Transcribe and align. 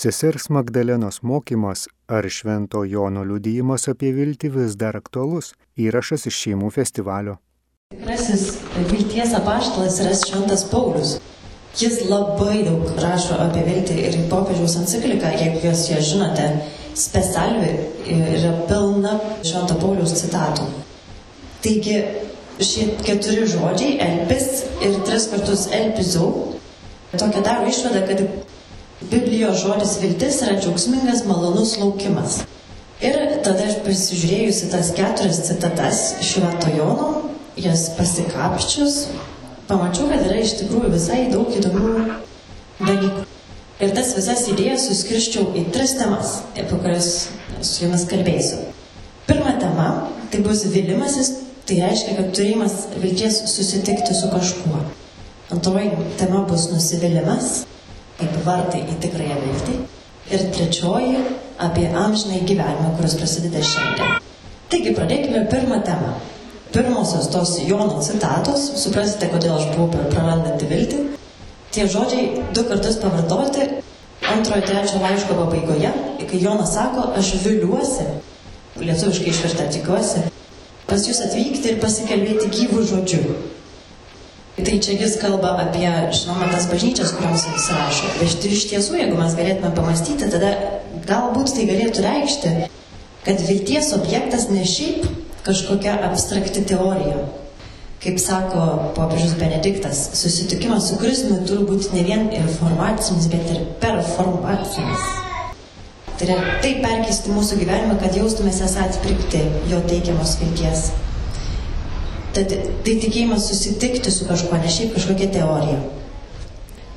Sesers 0.00 0.48
Magdalenos 0.48 1.22
mokymas 1.22 1.88
ar 2.08 2.24
Švento 2.28 2.80
Jono 2.88 3.20
liudijimas 3.30 3.82
apie 3.92 4.14
viltį 4.16 4.48
vis 4.54 4.76
dar 4.80 4.96
aktualus. 4.96 5.50
Įrašas 5.76 6.22
iš 6.30 6.38
šeimų 6.44 6.70
festivalio. 6.72 7.34
Tikrasis 7.92 8.46
vilties 8.92 9.34
apaštalas 9.36 9.98
yra 10.00 10.14
Šventas 10.16 10.64
Paulius. 10.70 11.10
Jis 11.76 11.98
labai 12.08 12.62
daug 12.64 12.88
rašo 13.02 13.36
apie 13.44 13.66
viltį 13.66 13.98
ir 14.06 14.16
popiežiaus 14.32 14.78
encikliką, 14.80 15.34
jeigu 15.36 15.60
jūs 15.66 15.82
ją 15.90 16.00
žinote, 16.08 16.46
specialvi 17.02 17.74
yra 18.16 18.54
pilna 18.70 19.18
Švento 19.42 19.76
Pauliaus 19.82 20.16
citatų. 20.22 20.70
Taigi 21.66 21.98
šie 22.70 22.94
keturi 23.04 23.44
žodžiai- 23.52 23.98
elpis 24.08 24.64
ir 24.80 24.96
tris 25.04 25.28
kartus 25.34 25.68
elpizau- 25.68 26.30
tokia 27.20 27.44
daro 27.50 27.68
išvada, 27.68 28.06
kad 28.08 28.24
Biblijos 29.00 29.62
žodis 29.62 29.94
viltis 30.02 30.42
yra 30.44 30.58
džiaugsmingas, 30.60 31.22
malonus 31.24 31.78
laukimas. 31.80 32.42
Ir 33.00 33.14
tada 33.40 33.64
aš 33.64 33.78
pasižiūrėjusi 33.86 34.66
tas 34.74 34.90
keturias 34.92 35.40
citatas 35.46 36.02
Švento 36.20 36.68
Jono, 36.74 37.06
jas 37.56 37.86
pasikapščius, 37.96 38.98
pamačiau, 39.70 40.10
kad 40.10 40.26
yra 40.26 40.42
iš 40.42 40.52
tikrųjų 40.58 40.90
visai 40.92 41.22
daug 41.32 41.48
įdomių 41.56 41.94
dalykų. 42.82 43.24
Ir 43.80 43.94
tas 43.96 44.12
visas 44.18 44.44
idėjas 44.52 44.84
suskirščiau 44.90 45.46
į 45.56 45.64
tris 45.72 45.96
temas, 45.96 46.36
apie 46.52 46.68
kurias 46.74 47.10
su 47.64 47.86
jumis 47.86 48.04
kalbėsiu. 48.10 48.60
Pirma 49.24 49.56
tema- 49.64 49.88
tai 50.30 50.44
bus 50.44 50.66
vilimasis, 50.76 51.32
tai 51.64 51.80
reiškia, 51.80 52.18
kad 52.20 52.32
turėjimas 52.36 52.76
vilties 53.00 53.40
susitikti 53.48 54.12
su 54.12 54.28
kažkuo. 54.28 54.84
Antroji 55.56 55.90
tema 56.20 56.44
bus 56.44 56.68
nusivylimas, 56.68 57.64
kaip 58.20 58.40
vartai 58.46 58.82
į 58.86 58.98
tikrąją 59.04 59.38
viltį. 59.44 59.76
Ir 60.30 60.44
trečioji- 60.54 61.22
apie 61.66 61.86
amžinai 62.04 62.42
gyvenimą, 62.46 62.96
kuris 62.96 63.16
prasideda 63.20 63.62
šiandien. 63.72 64.20
Taigi 64.70 64.94
pradėkime 64.94 65.48
pirmą 65.50 65.82
temą. 65.84 66.12
Pirmosios 66.72 67.28
tos 67.32 67.58
Jono 67.66 67.98
citatos, 68.00 68.70
suprasite, 68.84 69.26
kodėl 69.32 69.56
aš 69.56 69.64
buvau 69.74 69.90
per 69.90 70.04
prarandanti 70.12 70.68
viltį. 70.70 71.00
Tie 71.74 71.86
žodžiai 71.86 72.44
du 72.54 72.62
kartus 72.64 72.96
pavartoti 73.02 73.66
antrojo 74.32 74.62
trečio 74.66 75.00
laiško 75.02 75.34
pabaigoje, 75.34 75.90
kai 76.30 76.42
Jonas 76.42 76.74
sako, 76.74 77.08
aš 77.18 77.32
viliuosi, 77.44 78.06
lietuviškai 78.78 79.32
išversta 79.32 79.66
tikiuosi, 79.74 80.22
pas 80.86 81.06
jūs 81.08 81.22
atvykti 81.26 81.72
ir 81.72 81.80
pasikalbėti 81.82 82.50
gyvų 82.54 82.84
žodžių. 82.92 83.22
Tai 84.60 84.76
čia 84.82 84.96
jis 84.98 85.16
kalba 85.20 85.54
apie, 85.62 85.88
žinoma, 86.12 86.50
tas 86.52 86.66
bažnyčias, 86.68 87.14
kuriuoms 87.16 87.46
jis 87.48 87.68
rašo. 87.72 88.10
Bet 88.18 88.44
iš 88.44 88.66
tiesų, 88.68 88.98
jeigu 88.98 89.16
mes 89.16 89.36
galėtume 89.38 89.70
pamastyti, 89.76 90.28
tada 90.32 90.50
galbūt 91.08 91.54
tai 91.56 91.64
galėtų 91.70 92.04
reikšti, 92.04 92.52
kad 93.24 93.40
vilties 93.46 93.92
objektas 93.96 94.48
ne 94.52 94.66
šiaip 94.68 95.06
kažkokia 95.46 95.96
abstrakti 96.10 96.64
teorija. 96.68 97.22
Kaip 98.00 98.20
sako 98.20 98.66
popiežius 98.96 99.34
Benediktas, 99.40 99.98
susitikimas 100.16 100.88
su 100.88 100.96
Kristumi 101.00 101.42
turi 101.48 101.66
būti 101.68 101.92
ne 101.96 102.04
vien 102.06 102.28
informacinis, 102.32 103.28
bet 103.32 103.50
ir 103.52 103.66
performacinis. 103.82 105.04
Tai 106.16 106.28
yra 106.28 106.38
taip 106.64 106.80
perkeisti 106.84 107.32
mūsų 107.32 107.60
gyvenimą, 107.60 108.00
kad 108.00 108.16
jaustumės 108.16 108.60
esą 108.64 108.88
atpirkti 108.88 109.44
jo 109.72 109.80
teikiamos 109.88 110.36
vilties. 110.40 110.90
Tad 112.36 112.52
tai 112.86 112.94
tikėjimas 113.02 113.48
susitikti 113.50 114.12
su 114.14 114.28
kažkuo, 114.28 114.58
ne 114.60 114.70
šiaip 114.70 114.94
kažkokia 114.94 115.30
teorija. 115.34 115.80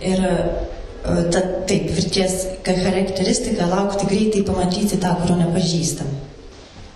Ir 0.04 0.22
tad 1.04 1.48
taip, 1.68 1.90
vilties 1.96 2.36
charakteristika 2.68 3.68
laukti 3.72 4.08
greitai 4.08 4.44
pamatyti 4.48 5.00
tą, 5.02 5.16
kurio 5.22 5.40
nepažįstam. 5.42 6.12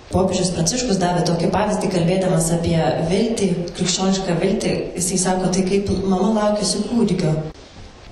Popiežius 0.08 0.54
Pranciškus 0.56 1.00
davė 1.02 1.26
tokį 1.28 1.50
pavyzdį, 1.52 1.90
kalbėdamas 1.92 2.48
apie 2.56 2.78
viltį, 3.10 3.50
krikščionišką 3.76 4.38
viltį. 4.40 4.74
Jisai 4.96 5.20
sako, 5.20 5.50
tai 5.52 5.66
kaip 5.68 5.92
mama 6.08 6.30
laukiasi 6.38 6.86
kūdikio. 6.88 7.34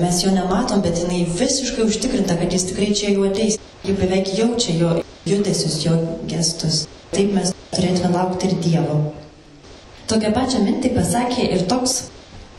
Mes 0.01 0.19
jo 0.25 0.33
nematom, 0.35 0.83
bet 0.83 0.99
jinai 0.99 1.21
visiškai 1.39 1.85
užtikrinta, 1.87 2.35
kad 2.41 2.51
jis 2.51 2.67
tikrai 2.71 2.89
čia 2.91 3.13
jau 3.13 3.29
ateis. 3.29 3.55
Ji 3.85 3.95
beveik 3.95 4.33
jaučia 4.35 4.75
jo 4.75 4.95
judesius, 5.29 5.77
jo 5.85 5.95
gestus. 6.27 6.83
Taip 7.13 7.31
mes 7.37 7.53
turėtume 7.71 8.11
laukti 8.17 8.51
ir 8.51 8.59
Dievo. 8.65 8.99
Tokią 10.05 10.29
pačią 10.35 10.59
mintį 10.61 10.91
pasakė 10.93 11.47
ir 11.55 11.63
toks 11.69 11.95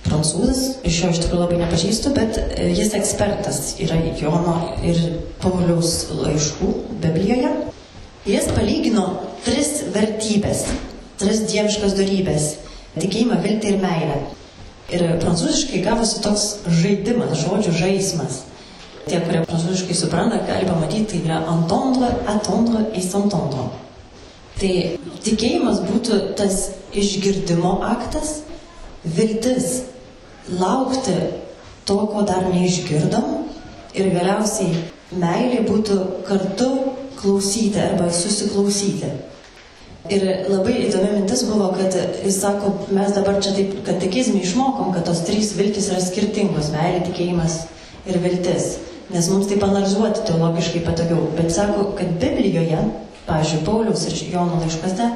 prancūzas, 0.06 0.62
iš 0.86 0.96
jo 1.02 1.10
iš 1.12 1.20
tikrųjų 1.22 1.42
labai 1.44 1.58
nepažįstu, 1.60 2.10
bet 2.16 2.38
jis 2.74 2.94
ekspertas 2.98 3.60
yra 3.82 3.98
Jono 4.18 4.56
ir 4.86 4.98
Pauliaus 5.42 5.92
laiškų 6.10 6.72
Biblijoje. 7.04 7.52
Jis 8.26 8.48
palygino 8.50 9.04
tris 9.46 9.84
vertybės, 9.94 10.64
tris 11.22 11.44
dieviškas 11.46 11.94
darybės- 11.94 12.48
tikėjimą, 13.00 13.38
viltį 13.46 13.72
ir 13.72 13.78
meilę. 13.84 14.18
Ir 14.90 15.06
prancūziškai 15.22 15.84
gavosi 15.86 16.22
toks 16.26 16.48
žaidimas, 16.66 17.38
žodžių 17.46 17.78
žaidimas. 17.78 18.42
Tie, 19.06 19.20
kurie 19.22 19.46
prancūziškai 19.46 19.94
supranta, 19.94 20.42
gali 20.50 20.66
pamatyti, 20.66 21.06
tai 21.12 21.18
yra 21.28 21.38
entendre, 21.46 22.10
attendre 22.26 22.86
et 22.92 23.02
s'entendre. 23.02 23.70
Tai 24.56 24.72
tikėjimas 25.24 25.82
būtų 25.84 26.18
tas 26.38 26.70
išgirdimo 26.96 27.74
aktas, 27.84 28.40
viltis 29.04 29.82
laukti 30.48 31.16
to, 31.84 31.96
ko 32.12 32.22
dar 32.28 32.48
neišgirdom 32.48 33.26
ir 33.96 34.12
galiausiai 34.14 34.86
meilė 35.12 35.60
būtų 35.68 35.98
kartu 36.26 36.70
klausyti 37.20 37.82
arba 37.82 38.08
susiklausyti. 38.12 39.12
Ir 40.06 40.24
labai 40.46 40.76
įdomi 40.86 41.16
mintis 41.16 41.42
buvo, 41.48 41.72
kad 41.74 41.94
jis 42.24 42.38
sako, 42.40 42.72
mes 42.94 43.12
dabar 43.12 43.40
čia 43.42 43.52
taip 43.56 43.80
katekizmį 43.86 44.44
išmokom, 44.46 44.92
kad 44.94 45.04
tos 45.08 45.24
trys 45.26 45.52
viltis 45.58 45.90
yra 45.90 46.00
skirtingos- 46.00 46.70
meilė, 46.76 47.02
tikėjimas 47.08 47.64
ir 48.06 48.20
viltis. 48.22 48.76
Nes 49.10 49.28
mums 49.30 49.50
taip 49.50 49.62
analizuoti 49.66 50.24
teologiškai 50.28 50.84
patogiau. 50.86 51.26
Bet 51.36 51.52
sako, 51.52 51.92
kad 51.98 52.16
Biblijoje 52.22 52.78
pavyzdžiui, 53.26 53.64
Pauliaus 53.66 54.06
ir 54.08 54.18
Jono 54.32 54.60
laiškose, 54.62 55.10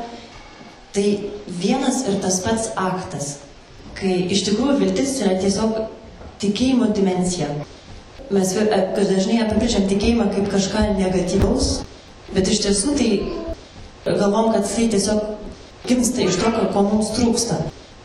tai 0.95 1.07
vienas 1.47 2.03
ir 2.09 2.19
tas 2.23 2.41
pats 2.45 2.71
aktas, 2.77 3.37
kai 3.99 4.27
iš 4.35 4.45
tikrųjų 4.49 4.79
viltis 4.81 5.19
yra 5.23 5.37
tiesiog 5.41 5.77
tikėjimo 6.43 6.91
dimencija. 6.97 7.51
Mes 8.31 8.53
dažnai 8.55 9.41
apibrėžiam 9.45 9.87
tikėjimą 9.91 10.31
kaip 10.35 10.51
kažką 10.53 10.85
negatyvaus, 10.99 11.81
bet 12.35 12.51
iš 12.51 12.63
tiesų 12.67 12.97
tai 12.99 13.11
galvom, 14.07 14.53
kad 14.55 14.67
tai 14.71 14.87
tiesiog 14.93 15.25
gimsta 15.87 16.27
iš 16.27 16.39
to, 16.41 16.53
ko 16.75 16.85
mums 16.87 17.15
trūksta. 17.17 17.59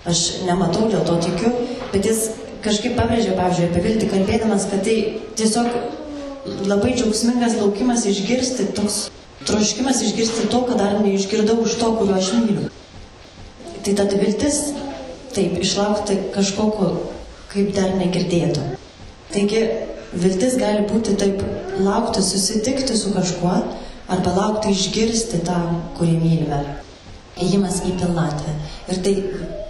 Aš 0.05 0.45
nematau, 0.45 0.85
dėl 0.89 1.01
to 1.05 1.17
tikiu, 1.23 1.51
bet 1.93 2.05
jis 2.05 2.27
kažkaip 2.65 2.93
pabrėžė, 2.97 3.33
pavyzdžiui, 3.37 3.69
apie 3.71 3.83
viltį 3.85 4.09
kalbėdamas, 4.11 4.67
kad 4.69 4.83
tai 4.85 4.97
tiesiog 5.37 6.65
labai 6.69 6.93
džiaugsmingas 6.93 7.57
laukimas 7.57 8.05
išgirsti 8.09 8.67
toks 8.77 9.07
troškimas 9.45 10.01
išgirsti 10.01 10.49
to, 10.51 10.61
ką 10.67 10.77
dar 10.79 10.99
neišgirdau 11.03 11.61
iš 11.65 11.77
to, 11.81 11.91
kurio 11.99 12.17
aš 12.17 12.31
myliu. 12.39 12.69
Tai 13.85 13.93
tada 13.99 14.17
viltis, 14.17 14.61
taip, 15.35 15.59
išlaukti 15.61 16.17
kažkoko, 16.33 16.91
kaip 17.51 17.73
dar 17.77 17.93
negirdėto. 17.99 18.63
Taigi, 19.33 19.61
viltis 20.13 20.55
gali 20.61 20.85
būti 20.89 21.17
taip, 21.21 21.43
laukti 21.85 22.23
susitikti 22.25 22.97
su 22.97 23.13
kažkuo, 23.13 23.59
arba 24.09 24.33
laukti 24.37 24.73
išgirsti 24.73 25.43
tą, 25.45 25.59
kurį 25.99 26.17
mylime. 26.23 26.63
Ėjimas 27.41 27.81
į 27.83 27.97
pilnatvę. 27.99 28.53
Ir 28.93 29.01
tai 29.03 29.13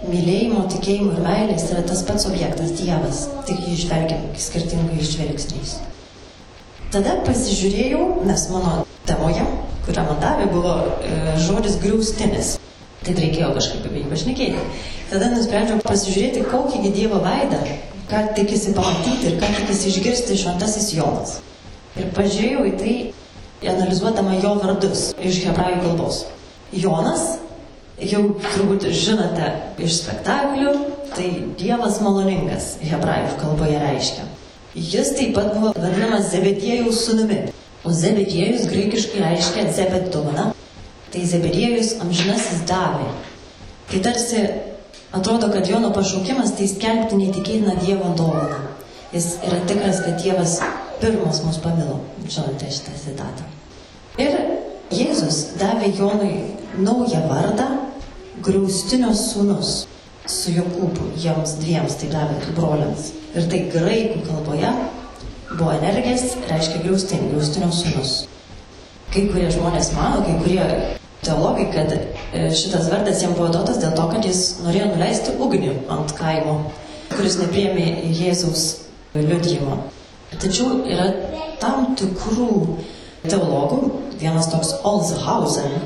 mylėjimo, 0.06 0.62
tikėjimo 0.70 1.16
ir 1.16 1.24
meilės 1.24 1.66
yra 1.72 1.82
tas 1.88 2.04
pats 2.06 2.28
objektas 2.30 2.76
Dievas, 2.78 3.24
tik 3.48 3.64
jį 3.66 3.74
išvelgiam 3.74 4.28
skirtingais 4.38 5.12
žvilgsniais. 5.16 5.76
Tada 6.94 7.16
pasižiūrėjau, 7.26 8.02
nes 8.28 8.44
mano 8.52 8.84
temoje, 9.08 9.42
kurią 9.86 10.04
man 10.06 10.20
davė, 10.22 10.46
buvo 10.52 10.74
e, 11.02 11.16
žodis 11.42 11.80
griaustinis. 11.82 12.54
Tai 13.06 13.14
reikėjo 13.14 13.50
kažkaip 13.56 13.86
apie 13.86 14.02
jį 14.02 14.10
pašnekėti. 14.10 14.62
Tada 15.10 15.30
nusprendžiau 15.34 15.82
pasižiūrėti, 15.86 16.44
kokį 16.50 16.92
Dievo 16.94 17.18
veidą, 17.22 17.60
ką 18.10 18.22
tikisi 18.38 18.74
pamatyti 18.74 19.32
ir 19.32 19.36
ką 19.42 19.50
tikisi 19.60 19.90
išgirsti 19.92 20.38
šventasis 20.42 20.92
Jonas. 20.94 21.36
Ir 21.98 22.10
pažiūrėjau 22.14 22.64
į 22.70 22.72
tai, 22.80 22.94
analizuodama 23.74 24.38
jo 24.42 24.54
vardus 24.62 25.08
iš 25.22 25.42
hebrajų 25.46 25.82
kalbos. 25.84 26.22
Jonas, 26.74 27.26
jau 28.02 28.22
turbūt 28.46 28.88
žinote 28.94 29.50
iš 29.82 30.02
spektaklių, 30.02 30.74
tai 31.16 31.30
Dievas 31.58 32.00
maloningas 32.04 32.76
hebrajų 32.84 33.38
kalboje 33.42 33.78
reiškia. 33.82 34.26
Jis 34.76 35.14
taip 35.16 35.32
pat 35.34 35.54
buvo 35.54 35.70
vadinamas 35.72 36.26
Zebediejaus 36.34 36.98
sūnumi. 37.06 37.38
O 37.86 37.92
Zebediejus 37.96 38.66
graikiškai 38.68 39.22
reiškia 39.22 39.70
Zebedona. 39.72 40.50
Tai 41.12 41.22
Zebediejus 41.30 41.94
amžinasis 42.04 42.66
davė. 42.68 43.06
Tai 43.88 44.00
tarsi 44.04 44.42
atrodo, 45.16 45.48
kad 45.54 45.70
Jono 45.70 45.94
pašaukimas 45.96 46.52
tai 46.58 46.68
skelbti 46.68 47.16
neįtikėtiną 47.22 47.78
Dievo 47.80 48.12
dovaną. 48.18 48.60
Jis 49.14 49.38
yra 49.48 49.62
tikras, 49.70 50.02
kad 50.04 50.20
Dievas 50.20 50.58
pirmas 51.00 51.40
mus 51.46 51.56
pamilo. 51.64 52.02
Žinote 52.28 52.68
šitą 52.68 53.00
citatą. 53.00 53.48
Ir 54.20 54.36
Jėzus 54.92 55.56
davė 55.56 55.88
Jonui 55.96 56.34
naują 56.76 57.24
vardą 57.30 57.70
Graustinio 58.44 59.16
sūnus 59.16 59.86
su 60.30 60.52
Jokūbu, 60.56 61.12
jiems 61.22 61.56
dviems 61.62 61.96
tai 62.00 62.10
davė 62.12 62.54
broliams. 62.56 63.10
Ir 63.36 63.48
tai 63.52 63.62
graikų 63.72 64.22
kalboje 64.26 64.70
buvo 65.52 65.72
energijas, 65.76 66.34
reiškia 66.50 66.82
griaustinį, 66.82 67.30
griaustinio 67.32 67.70
sūnus. 67.74 68.14
Kai 69.14 69.26
kurie 69.30 69.50
žmonės 69.54 69.92
mano, 69.96 70.24
kai 70.26 70.34
kurie 70.42 70.64
teologai, 71.26 71.68
kad 71.74 71.92
e, 71.94 72.48
šitas 72.54 72.90
vardas 72.92 73.22
jam 73.22 73.36
buvo 73.38 73.50
duotas 73.54 73.78
dėl 73.82 73.94
to, 73.96 74.06
kad 74.12 74.26
jis 74.26 74.42
norėjo 74.64 74.90
nuleisti 74.92 75.36
ugnį 75.46 75.72
ant 75.94 76.14
kaimo, 76.18 76.56
kuris 77.14 77.38
nepriemė 77.40 77.86
Jėzaus 78.18 78.66
liudijimo. 79.14 79.78
Tačiau 80.36 80.82
yra 80.90 81.06
tam 81.62 81.94
tikrų 81.98 82.50
teologų, 83.30 83.80
vienas 84.20 84.50
toks 84.52 84.74
Olshausen, 84.86 85.78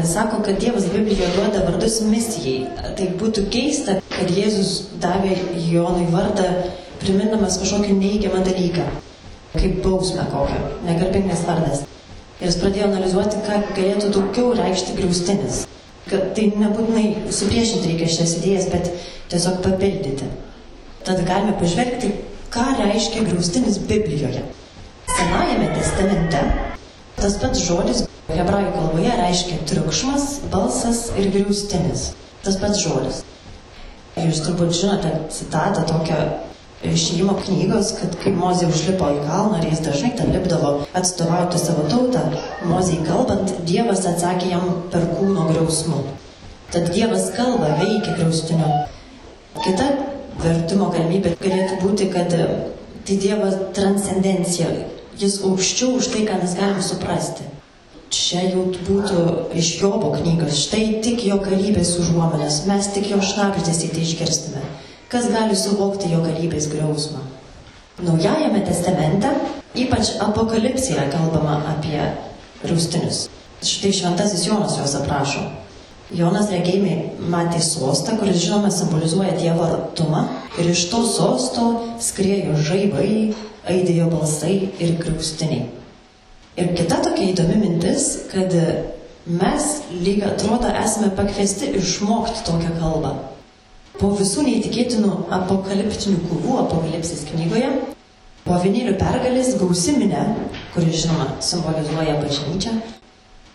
sako, 0.00 0.42
kad 0.42 0.60
Dievas 0.60 0.84
Biblijoje 0.92 1.28
duoda 1.36 1.64
vardus 1.66 2.00
misijai. 2.06 2.66
Tai 2.96 3.08
būtų 3.20 3.44
keista, 3.52 3.98
kad 4.08 4.30
Jėzus 4.32 4.70
davė 5.02 5.36
Jonui 5.68 6.06
vardą, 6.12 6.48
primindamas 7.02 7.58
kažkokį 7.60 7.98
neįgiamą 7.98 8.40
dalyką, 8.46 8.86
kaip 9.58 9.82
bausmę 9.84 10.24
kokią, 10.32 10.62
negarbingas 10.88 11.44
vardas. 11.48 11.84
Ir 12.40 12.48
jis 12.48 12.58
pradėjo 12.62 12.88
analizuoti, 12.88 13.42
ką 13.46 13.60
galėtų 13.76 14.10
daugiau 14.16 14.56
reikšti 14.58 14.96
griaustinis. 14.96 15.62
Kad 16.08 16.32
tai 16.36 16.48
nebūtinai 16.58 17.06
supriešinti 17.30 17.92
reikia 17.92 18.10
šias 18.16 18.36
idėjas, 18.40 18.72
bet 18.72 18.90
tiesiog 19.30 19.60
papildyti. 19.66 20.32
Tad 21.06 21.22
galime 21.28 21.54
pažvelgti, 21.60 22.16
ką 22.54 22.66
reiškia 22.80 23.28
griaustinis 23.28 23.78
Biblijoje. 23.92 24.42
Senajame 25.12 25.68
testamente 25.76 26.71
tas 27.22 27.36
pats 27.38 27.60
žodis 27.62 28.06
hebrajų 28.32 28.70
kalboje 28.76 29.12
reiškia 29.18 29.58
triukšmas, 29.70 30.24
balsas 30.50 31.04
ir 31.18 31.30
griaustinis. 31.34 32.08
Tas 32.42 32.56
pats 32.58 32.80
žodis. 32.82 33.20
Jūs 34.18 34.40
turbūt 34.44 34.74
žinote 34.76 35.12
citatą 35.32 35.84
tokią 35.88 36.18
išėjimo 36.90 37.36
knygos, 37.44 37.92
kad 38.00 38.16
kai 38.22 38.32
Mozė 38.34 38.66
užlipo 38.70 39.08
į 39.14 39.20
kalną 39.28 39.60
ir 39.60 39.68
jis 39.70 39.82
dažnai 39.86 40.10
ten 40.18 40.32
lipdavo 40.34 40.72
atstovauti 40.98 41.60
savo 41.62 41.86
tautą, 41.92 42.24
Mozei 42.66 42.98
kalbant, 43.06 43.54
Dievas 43.68 44.02
atsakė 44.10 44.50
jam 44.50 44.66
per 44.92 45.06
kūno 45.14 45.46
griausmų. 45.52 46.02
Tad 46.74 46.90
Dievas 46.90 47.30
kalba, 47.36 47.76
veikia 47.78 48.16
griaustiniu. 48.18 48.72
Kita 49.62 49.86
vertimo 50.42 50.90
galimybė 50.90 51.36
galėtų 51.38 51.78
būti, 51.84 52.10
kad 52.10 52.34
tai 52.34 53.18
Dievo 53.22 53.52
transcendencija, 53.76 54.72
jis 55.20 55.40
aukščiau 55.48 55.98
už 55.98 56.12
tai, 56.12 56.26
ką 56.28 56.38
mes 56.42 56.54
galime 56.58 56.84
suprasti. 56.84 57.48
Čia 58.12 58.44
jau 58.52 58.66
būtų 58.86 59.26
iš 59.56 59.74
Jobo 59.80 60.12
knygos, 60.18 60.66
štai 60.66 61.00
tik 61.04 61.24
jo 61.24 61.40
galybės 61.40 61.96
užuomonės, 62.02 62.64
mes 62.68 62.92
tik 62.92 63.08
jo 63.12 63.20
šnapždės 63.24 63.86
į 63.88 63.92
tai 63.94 64.04
išgirstume 64.04 64.64
kas 65.12 65.28
gali 65.28 65.56
suvokti 65.56 66.08
jo 66.08 66.22
galybės 66.24 66.70
griausmą. 66.72 67.20
Naujajame 68.00 68.62
testamente, 68.64 69.28
ypač 69.76 70.14
apokalipsėje 70.24 71.04
kalbama 71.12 71.58
apie 71.74 72.00
raustinius. 72.64 73.26
Štai 73.60 73.92
šventasis 73.98 74.46
Jonas 74.48 74.78
juos 74.80 74.94
aprašo. 74.96 75.44
Jonas 76.12 76.50
regėjimai 76.52 77.28
matė 77.32 77.62
sostą, 77.64 78.18
kuris 78.20 78.42
žinoma 78.42 78.68
simbolizuoja 78.74 79.32
Dievo 79.38 79.64
artumą 79.64 80.26
ir 80.60 80.68
iš 80.68 80.84
to 80.90 81.00
sosto 81.08 81.68
skriejo 82.04 82.58
žaibai, 82.66 83.32
aidėjo 83.72 84.10
balsai 84.12 84.56
ir 84.82 84.98
griaustiniai. 85.00 85.70
Ir 86.60 86.74
kita 86.76 86.98
tokia 87.06 87.30
įdomi 87.30 87.56
mintis, 87.62 88.08
kad 88.28 88.52
mes 89.24 89.68
lyg 90.04 90.26
atrodo 90.28 90.68
esame 90.82 91.08
pakviesti 91.16 91.70
išmokti 91.80 92.44
tokią 92.44 92.74
kalbą. 92.76 93.14
Po 93.96 94.10
visų 94.18 94.44
neįtikėtinų 94.48 95.14
apokaliptinių 95.38 96.18
kovų 96.28 96.58
apokalipsės 96.66 97.24
knygoje, 97.30 97.70
po 98.44 98.58
vienėlių 98.60 98.98
pergalės 99.00 99.54
gausiminė, 99.60 100.26
kuri 100.74 100.92
žinoma 100.92 101.30
simbolizuoja 101.40 102.18
bažnyčią, 102.20 102.76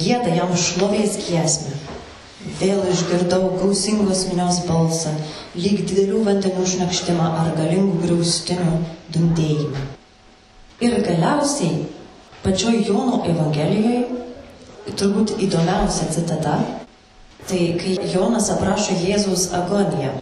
gėda 0.02 0.34
jam 0.40 0.58
šlovės 0.58 1.20
giesmę. 1.28 1.78
Vėl 2.60 2.84
išgirdau 2.92 3.56
gausingos 3.58 4.28
minios 4.30 4.60
balsą, 4.68 5.14
lyg 5.58 5.82
didelių 5.90 6.22
vandenų 6.28 6.66
šnekštimą 6.74 7.32
ar 7.42 7.50
galingų 7.58 8.04
griaustinių 8.04 8.76
dundėjimą. 9.16 9.88
Ir 10.86 11.00
galiausiai 11.08 11.88
pačioj 12.44 12.84
Jono 12.86 13.24
Evangelijoje 13.26 14.94
turbūt 14.94 15.34
įdomiausia 15.42 16.12
citata, 16.14 16.60
tai 17.50 17.64
kai 17.82 17.98
Jonas 18.14 18.52
aprašo 18.54 18.96
Jėzaus 19.02 19.50
agoniją 19.58 20.20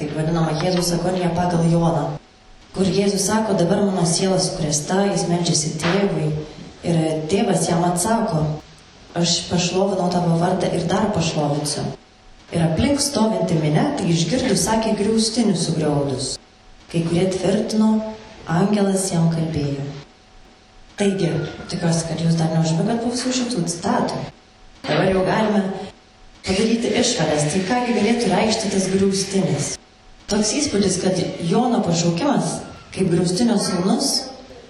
taip 0.00 0.16
vadinama 0.16 0.54
Jėzus 0.62 0.94
agonija 0.96 1.28
pagal 1.36 1.66
Joną, 1.68 2.06
kur 2.72 2.88
Jėzus 2.88 3.26
sako, 3.28 3.56
dabar 3.60 3.82
mano 3.84 4.06
siela 4.08 4.38
sukresta, 4.40 5.02
jis 5.10 5.26
melžiasi 5.28 5.74
tėvui 5.82 6.30
ir 6.88 7.00
tėvas 7.28 7.66
jam 7.68 7.84
atsako, 7.84 8.46
aš 9.14 9.48
pašlovinau 9.50 10.10
tavo 10.12 10.36
vardą 10.40 10.70
ir 10.74 10.86
dar 10.90 11.10
pašlovinsiu. 11.14 11.84
Ir 12.50 12.64
aplink 12.66 13.02
stovinti 13.02 13.58
minė, 13.62 13.84
tai 13.98 14.08
išgirdu, 14.10 14.56
sakė 14.58 14.96
griaustinius 14.98 15.68
sugriaudus. 15.68 16.32
Kai 16.90 17.04
kurie 17.06 17.28
tvirtino, 17.30 17.90
angelas 18.50 19.06
jam 19.12 19.28
kalbėjo. 19.30 19.84
Taigi, 20.98 21.30
tikiuosi, 21.70 22.06
kad 22.08 22.24
jūs 22.24 22.38
dar 22.40 22.50
neužmigat 22.52 23.06
visų 23.06 23.34
šitų 23.36 23.62
citatų. 23.70 24.18
Dabar 24.84 25.12
jau 25.12 25.22
galime 25.24 25.62
padaryti 26.46 26.90
išvadas, 27.00 27.46
tai 27.52 27.62
kągi 27.68 27.94
galėtų 28.00 28.32
reikšti 28.32 28.72
tas 28.74 28.88
griaustinis. 28.92 29.70
Toks 30.30 30.52
įspūdis, 30.58 30.98
kad 31.02 31.22
Jono 31.46 31.80
pašaukimas 31.86 32.58
kaip 32.94 33.10
griaustinio 33.12 33.56
sūnus, 33.62 34.10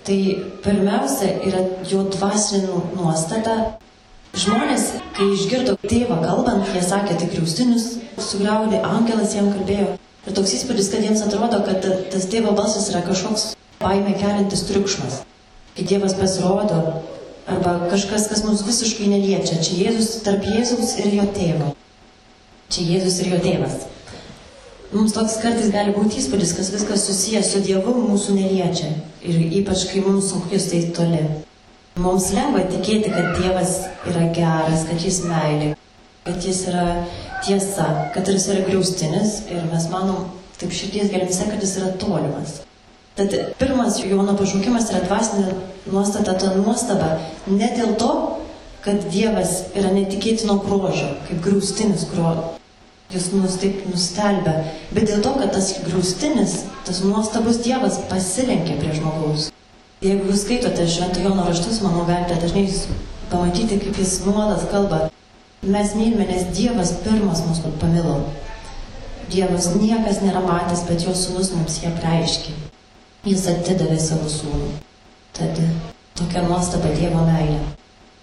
tai 0.04 0.18
pirmiausia 0.64 1.32
yra 1.48 1.62
jo 1.88 2.04
dvasinė 2.12 2.80
nuostata. 2.96 3.56
Žmonės, 4.30 4.84
kai 5.16 5.26
išgirdo 5.34 5.74
tėvą 5.82 6.20
kalbant, 6.22 6.68
jie 6.70 6.82
sakė, 6.86 7.16
tik 7.18 7.32
griaustinius 7.32 7.86
sugriaudė, 8.22 8.78
angelas 8.86 9.34
jam 9.34 9.50
kalbėjo. 9.50 9.96
Ir 10.28 10.36
toks 10.36 10.52
įspūdis, 10.54 10.90
kad 10.92 11.02
jiems 11.02 11.24
atrodo, 11.26 11.58
kad 11.66 11.82
tas 12.12 12.28
tėvo 12.30 12.52
balsas 12.54 12.86
yra 12.92 13.00
kažkoks 13.06 13.48
baimė 13.82 14.14
keliantis 14.20 14.62
triukšmas. 14.68 15.22
Kai 15.74 15.86
Dievas 15.88 16.14
pasirodo, 16.14 16.78
arba 17.50 17.74
kažkas, 17.90 18.28
kas 18.30 18.44
mus 18.46 18.62
visiškai 18.68 19.10
neliečia. 19.10 19.58
Čia 19.64 19.78
Jėzus 19.86 20.20
tarp 20.26 20.46
Jėzus 20.46 20.94
ir 21.02 21.10
jo 21.18 21.26
tėvo. 21.34 21.74
Čia 22.70 22.86
Jėzus 22.94 23.20
ir 23.24 23.34
jo 23.34 23.42
tėvas. 23.42 23.80
Mums 24.94 25.14
toks 25.14 25.40
kartais 25.42 25.74
gali 25.74 25.94
būti 25.96 26.22
įspūdis, 26.22 26.54
kad 26.54 26.70
viskas 26.74 27.06
susijęs 27.10 27.50
su 27.50 27.66
Dievu 27.66 27.98
mūsų 28.06 28.38
neliečia. 28.38 28.94
Ir 29.26 29.42
ypač, 29.62 29.88
kai 29.90 30.06
mums 30.06 30.30
sunku 30.30 30.54
jūs 30.54 30.70
tai 30.70 30.86
toli. 30.94 31.24
Mums 31.98 32.30
lengva 32.30 32.62
tikėti, 32.70 33.10
kad 33.10 33.32
Dievas 33.40 33.72
yra 34.06 34.28
geras, 34.36 34.84
kad 34.86 35.02
Jis 35.02 35.24
meilė, 35.26 35.72
kad 36.26 36.44
Jis 36.46 36.60
yra 36.70 36.84
tiesa, 37.42 37.86
kad 38.14 38.28
Jis 38.30 38.46
yra 38.52 38.62
griaustinis 38.68 39.40
ir 39.50 39.66
mes 39.72 39.88
manom 39.90 40.28
taip 40.60 40.70
širdies 40.76 41.10
gelmise, 41.10 41.48
kad 41.50 41.64
Jis 41.64 41.74
yra 41.80 41.90
tolimas. 41.98 42.60
Tad 43.18 43.34
pirmas 43.58 43.98
Jono 44.04 44.36
pašaukimas 44.38 44.86
yra 44.92 45.02
dvasinė 45.08 45.56
nuostata, 45.90 46.36
ta 46.38 46.54
nuostaba 46.54 47.16
ne 47.50 47.72
dėl 47.74 47.96
to, 47.98 48.12
kad 48.86 49.10
Dievas 49.10 49.58
yra 49.74 49.90
netikėtino 49.92 50.60
grožio, 50.62 51.10
kaip 51.26 51.42
griaustinis, 51.44 52.06
kurio 52.12 52.54
Jis 53.10 53.32
mus 53.34 53.56
taip 53.58 53.82
nustelbė, 53.90 54.52
bet 54.94 55.08
dėl 55.10 55.24
to, 55.24 55.34
kad 55.40 55.50
tas 55.56 55.72
grūstinis, 55.82 56.60
tas 56.86 57.02
nuostabus 57.02 57.58
Dievas 57.64 57.98
pasilenkė 58.06 58.78
prie 58.78 58.92
žmogaus. 59.00 59.50
Jeigu 60.00 60.30
jūs 60.30 60.46
skaitote 60.46 60.86
Švento 60.88 61.20
Jono 61.20 61.42
raštus, 61.44 61.82
manau, 61.84 62.06
galite 62.08 62.38
dažnai 62.40 62.62
pamatyti, 63.28 63.76
kaip 63.82 63.98
jis 64.00 64.14
nuolat 64.24 64.62
kalba. 64.72 65.00
Mes 65.60 65.92
mylime, 65.92 66.24
nes 66.24 66.46
Dievas 66.56 66.94
pirmas 67.04 67.42
mus 67.44 67.60
pamilo. 67.82 68.14
Dievas 69.28 69.68
niekas 69.74 70.22
nėra 70.24 70.40
matęs, 70.46 70.86
bet 70.88 71.04
jo 71.04 71.12
sūnus 71.12 71.52
mums 71.52 71.76
jie 71.82 71.92
preiškė. 71.98 72.56
Jis 73.28 73.44
atidavė 73.52 73.98
savo 74.00 74.32
sūnų. 74.32 74.70
Tad 75.36 75.60
tokia 76.16 76.46
nuostaba 76.48 76.94
Dievo 76.96 77.26
meilė. 77.28 77.60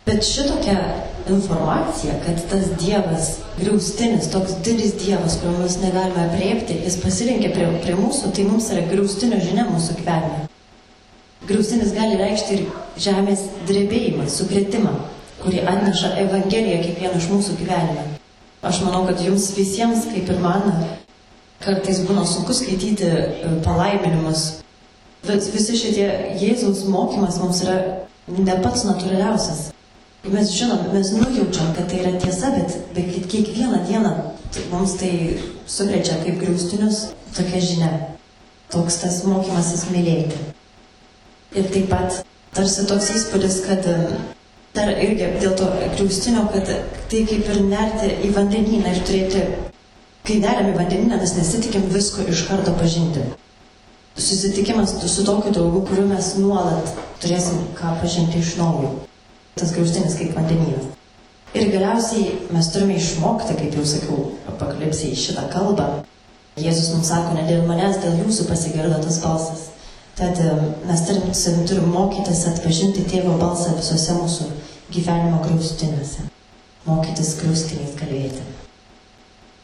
Bet 0.09 0.25
šitokia 0.25 0.79
informacija, 1.29 2.17
kad 2.25 2.41
tas 2.49 2.73
Dievas, 2.81 3.31
griaustinis, 3.61 4.33
toks 4.33 4.57
didelis 4.65 4.97
Dievas, 5.05 5.37
kurio 5.43 5.61
mes 5.61 5.77
negalime 5.85 6.25
apriepti, 6.25 6.81
jis 6.89 6.97
pasirinkė 7.05 7.53
prie, 7.53 7.71
prie 7.85 8.01
mūsų, 8.01 8.33
tai 8.33 8.49
mums 8.49 8.73
yra 8.73 8.89
griaustinio 8.89 9.45
žinia 9.45 9.69
mūsų 9.69 10.01
gyvenime. 10.01 10.47
Griaustinis 11.45 11.93
gali 11.93 12.17
reikšti 12.17 12.57
ir 12.57 12.63
žemės 12.97 13.45
drebėjimą, 13.69 14.25
sukretimą, 14.31 14.93
kurį 15.43 15.61
atneša 15.69 16.15
Evangelija 16.25 16.81
kiekvieno 16.81 17.19
iš 17.21 17.29
mūsų 17.31 17.59
gyvenime. 17.61 18.07
Aš 18.65 18.81
manau, 18.83 19.03
kad 19.05 19.21
jums 19.21 19.51
visiems, 19.55 20.07
kaip 20.09 20.31
ir 20.33 20.39
man, 20.41 20.71
kartais 21.61 22.01
būna 22.09 22.25
sunku 22.25 22.55
skaityti 22.57 23.05
e, 23.05 23.51
palaiminimus 23.65 24.47
Bet 25.27 25.47
visi 25.51 25.75
šitie 25.75 26.05
Jėzaus 26.39 26.85
mokymas 26.87 27.39
mums 27.41 27.59
yra 27.65 27.77
ne 28.31 28.57
pats 28.63 28.85
natūraliausias. 28.87 29.71
Mes 30.27 30.51
žinom, 30.51 30.85
mes 30.93 31.09
nujaučiam, 31.15 31.71
kad 31.75 31.87
tai 31.91 32.01
yra 32.01 32.13
tiesa, 32.21 32.51
bet, 32.55 32.75
bet 32.95 33.27
kiekvieną 33.31 33.81
dieną 33.87 34.13
mums 34.71 34.95
tai 34.99 35.11
sukrečia 35.67 36.19
kaip 36.23 36.39
griaustinius 36.41 37.07
tokia 37.35 37.63
žinia. 37.63 37.91
Toks 38.71 38.99
tas 39.03 39.21
mokymasis 39.27 39.87
mylėti. 39.91 40.39
Ir 41.55 41.69
taip 41.71 41.87
pat 41.91 42.21
tarsi 42.57 42.85
toks 42.89 43.09
įspūdis, 43.15 43.61
kad 43.67 43.87
dar 44.75 44.91
irgi 44.93 45.31
dėl 45.41 45.55
to 45.57 45.71
griaustinio, 45.95 46.47
kad 46.53 46.69
tai 47.11 47.23
kaip 47.29 47.51
ir 47.53 47.63
nerti 47.69 48.11
į 48.27 48.33
vandenyną 48.35 48.93
ir 48.93 49.03
turėti, 49.07 49.43
kai 50.27 50.39
neriam 50.43 50.73
į 50.73 50.77
vandenyną, 50.77 51.19
mes 51.21 51.35
nesitikim 51.39 51.87
visko 51.93 52.27
iš 52.27 52.47
karto 52.49 52.75
pažinti 52.81 53.25
susitikimas 54.17 54.95
su 55.15 55.25
tokiu 55.25 55.51
draugu, 55.51 55.81
kuriuo 55.85 56.07
mes 56.09 56.33
nuolat 56.41 56.89
turėsim 57.21 57.59
ką 57.77 57.93
pažinti 58.01 58.41
iš 58.41 58.55
naujo. 58.57 58.91
Tas 59.57 59.73
grauštinis 59.75 60.17
kaip 60.17 60.35
vandenynas. 60.37 60.89
Ir 61.53 61.69
galiausiai 61.73 62.33
mes 62.53 62.69
turime 62.73 62.97
išmokti, 62.97 63.55
kaip 63.57 63.77
jau 63.77 63.85
sakiau, 63.85 64.17
apokalipsiai 64.51 65.17
šitą 65.17 65.47
kalbą. 65.53 65.87
Jėzus 66.57 66.91
mums 66.93 67.09
sako, 67.11 67.35
ne 67.37 67.45
dėl 67.47 67.65
manęs, 67.69 68.01
dėl 68.01 68.17
jūsų 68.23 68.47
pasigirdo 68.49 68.97
tas 69.03 69.19
balsas. 69.21 69.67
Tad 70.17 70.39
mes 70.89 71.01
turim, 71.05 71.65
turim 71.69 71.91
mokytis 71.93 72.39
atpažinti 72.49 73.03
tėvo 73.05 73.35
balsą 73.37 73.75
visose 73.77 74.15
mūsų 74.17 74.47
gyvenimo 74.89 75.43
graustiniuose. 75.43 76.23
Mokytis 76.87 77.35
graustiniais 77.37 77.91
kalbėti. 77.99 78.41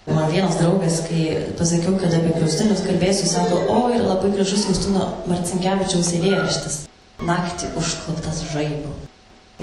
Man 0.06 0.28
vienas 0.30 0.60
draugas, 0.60 1.00
kai 1.08 1.24
pasakiau, 1.58 1.96
kad 1.98 2.14
apie 2.14 2.36
griaustinius 2.36 2.84
kalbėsiu, 2.86 3.26
sako, 3.32 3.64
o 3.72 3.80
ir 3.96 4.04
labai 4.06 4.30
gražus 4.36 4.68
Justino 4.68 5.08
Marcinkievičiaus 5.32 6.12
eilėraštis- 6.20 6.76
naktį 7.30 7.72
užkluptas 7.80 8.44
žaibų. 8.52 8.92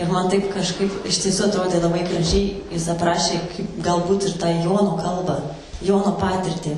Ir 0.01 0.11
man 0.11 0.31
taip 0.33 0.49
kažkaip 0.55 1.07
iš 1.07 1.21
tiesų 1.27 1.45
atrodė 1.51 1.83
labai 1.85 2.03
gražiai, 2.09 2.65
jis 2.73 2.89
aprašė 2.97 3.39
kaip 3.53 3.79
galbūt 3.85 4.27
ir 4.27 4.35
tą 4.43 4.51
Jono 4.65 4.97
kalbą, 4.99 5.39
Jono 5.83 6.17
patirtį, 6.19 6.75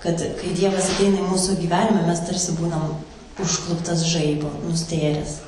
kad 0.00 0.18
kai 0.40 0.50
Dievas 0.58 0.90
ateina 0.90 1.22
į 1.22 1.28
mūsų 1.30 1.56
gyvenimą, 1.62 2.06
mes 2.08 2.24
tarsi 2.26 2.56
būnam 2.58 2.96
užkluptas 3.44 4.06
žaibo, 4.08 4.50
nustėręs. 4.64 5.38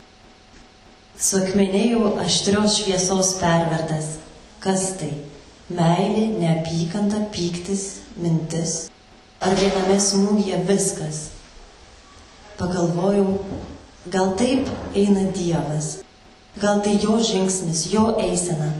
Suakmenėjau 1.21 2.15
aštrios 2.23 2.79
šviesos 2.81 3.35
pervertas. 3.43 4.17
Kas 4.61 4.93
tai? 5.01 5.13
meilė, 5.71 6.27
neapykanta, 6.41 7.25
pyktis, 7.35 8.01
mintis. 8.19 8.89
Ar 9.41 9.55
viename 9.57 9.97
smūgyje 10.03 10.59
viskas? 10.69 11.21
Pagalvojau, 12.59 13.39
gal 14.13 14.35
taip 14.41 14.69
eina 14.99 15.29
Dievas, 15.37 16.01
gal 16.61 16.83
tai 16.85 16.99
jo 17.01 17.17
žingsnis, 17.25 17.87
jo 17.95 18.11
eisena, 18.21 18.73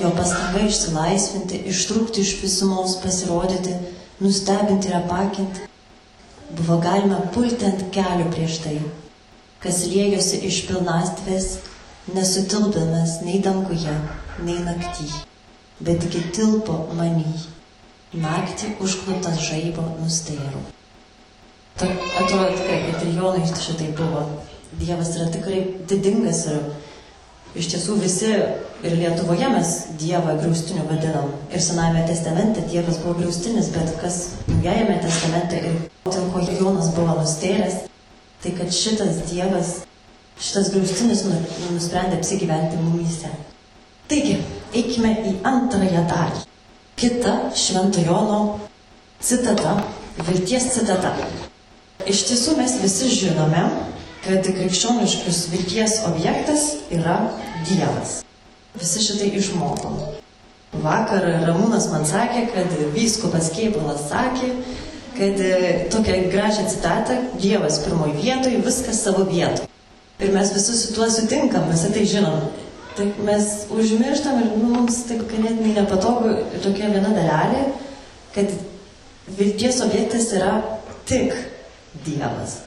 jo 0.00 0.10
pastanga 0.16 0.64
išsilaisvinti, 0.66 1.60
ištrūkti 1.70 2.24
iš 2.24 2.32
visumos, 2.40 2.96
pasirodyti, 3.04 3.76
nustebinti 4.24 4.90
ir 4.90 4.98
apakinti. 5.04 5.68
Buvo 6.50 6.76
galima 6.84 7.22
pulti 7.32 7.64
ant 7.64 7.86
kelių 7.94 8.28
prieš 8.34 8.58
tai, 8.66 8.78
kas 9.64 9.84
liejosi 9.88 10.42
iš 10.48 10.64
pilnastvės, 10.68 11.52
nesutildamas 12.12 13.22
nei 13.24 13.40
danguje, 13.44 13.94
nei 14.44 14.58
naktyje 14.66 15.24
betgi 15.82 16.22
tilpo 16.34 16.76
manį. 16.98 17.34
Naktį 18.14 18.76
užkluptas 18.84 19.40
žaibo 19.42 19.82
nustėrų. 19.98 20.60
Atrodo 21.82 22.52
tikrai, 22.54 22.76
kad 22.86 23.00
ir 23.02 23.16
Jonai 23.16 23.48
šitai 23.48 23.88
buvo. 23.98 24.22
Dievas 24.78 25.10
yra 25.16 25.26
tikrai 25.34 25.64
didingas 25.90 26.44
ir 26.50 26.60
iš 27.54 27.70
tiesų 27.72 27.98
visi 28.02 28.30
ir 28.84 28.96
Lietuvoje 28.98 29.48
mes 29.52 29.72
Dievą 30.00 30.36
griaustiniu 30.40 30.84
vadinam. 30.88 31.30
Ir 31.54 31.62
Senajame 31.62 32.04
testamente 32.08 32.64
Dievas 32.70 32.98
buvo 33.02 33.14
griaustinis, 33.20 33.70
bet 33.74 33.94
kas 34.02 34.20
Naujajame 34.64 34.98
testamente 35.02 35.58
ir 35.60 35.74
dėl 36.08 36.28
ko 36.32 36.40
Jonas 36.40 36.90
buvo 36.96 37.18
nustėręs, 37.18 37.82
tai 38.40 38.52
kad 38.56 38.70
šitas 38.72 39.22
Dievas, 39.30 39.72
šitas 40.40 40.70
griaustinis 40.72 41.24
nu, 41.28 41.36
nusprendė 41.74 42.16
apsigyventi 42.16 42.80
mumyse. 42.80 43.28
Taigi, 44.08 44.38
eikime 44.72 45.14
į 45.30 45.34
antrąją 45.48 46.04
dalį. 46.08 46.44
Kita 46.96 47.34
Švento 47.56 48.02
Jono 48.04 48.40
citata, 49.20 49.78
vilties 50.24 50.70
citata. 50.78 51.12
Iš 52.08 52.26
tiesų 52.30 52.56
mes 52.58 52.78
visi 52.82 53.08
žinome, 53.12 53.66
kad 54.24 54.48
krikščioniškus 54.48 55.42
vilties 55.52 56.00
objektas 56.08 56.70
yra 56.92 57.18
Dievas. 57.68 58.22
Visi 58.74 59.02
šitai 59.04 59.30
išmokom. 59.38 60.00
Vakar 60.82 61.22
Ramūnas 61.46 61.86
man 61.92 62.06
sakė, 62.08 62.48
kad 62.54 62.72
vyskupas 62.96 63.52
Keipalas 63.54 64.08
sakė, 64.10 64.50
kad 65.14 65.38
tokią 65.94 66.18
gražią 66.32 66.66
citatą 66.72 67.20
Dievas 67.38 67.78
pirmoji 67.84 68.18
vietoje, 68.18 68.62
viskas 68.66 69.04
savo 69.06 69.24
vietoje. 69.30 69.70
Ir 70.22 70.34
mes 70.34 70.52
visi 70.54 70.76
su 70.78 70.92
tuo 70.94 71.08
sutinkam, 71.10 71.70
visi 71.70 71.90
tai 71.94 72.04
žinom. 72.06 72.50
Taip 72.94 73.16
mes 73.26 73.48
užmirštam 73.74 74.42
ir 74.42 74.52
nu, 74.58 74.68
mums 74.76 75.00
taip 75.08 75.24
ganėtinai 75.30 75.72
nepatogu 75.80 76.34
tokia 76.62 76.92
viena 76.92 77.10
dalelė, 77.14 77.64
kad 78.34 78.52
vilties 79.38 79.80
objektas 79.82 80.30
yra 80.36 80.60
tik 81.08 81.34
Dievas. 82.06 82.60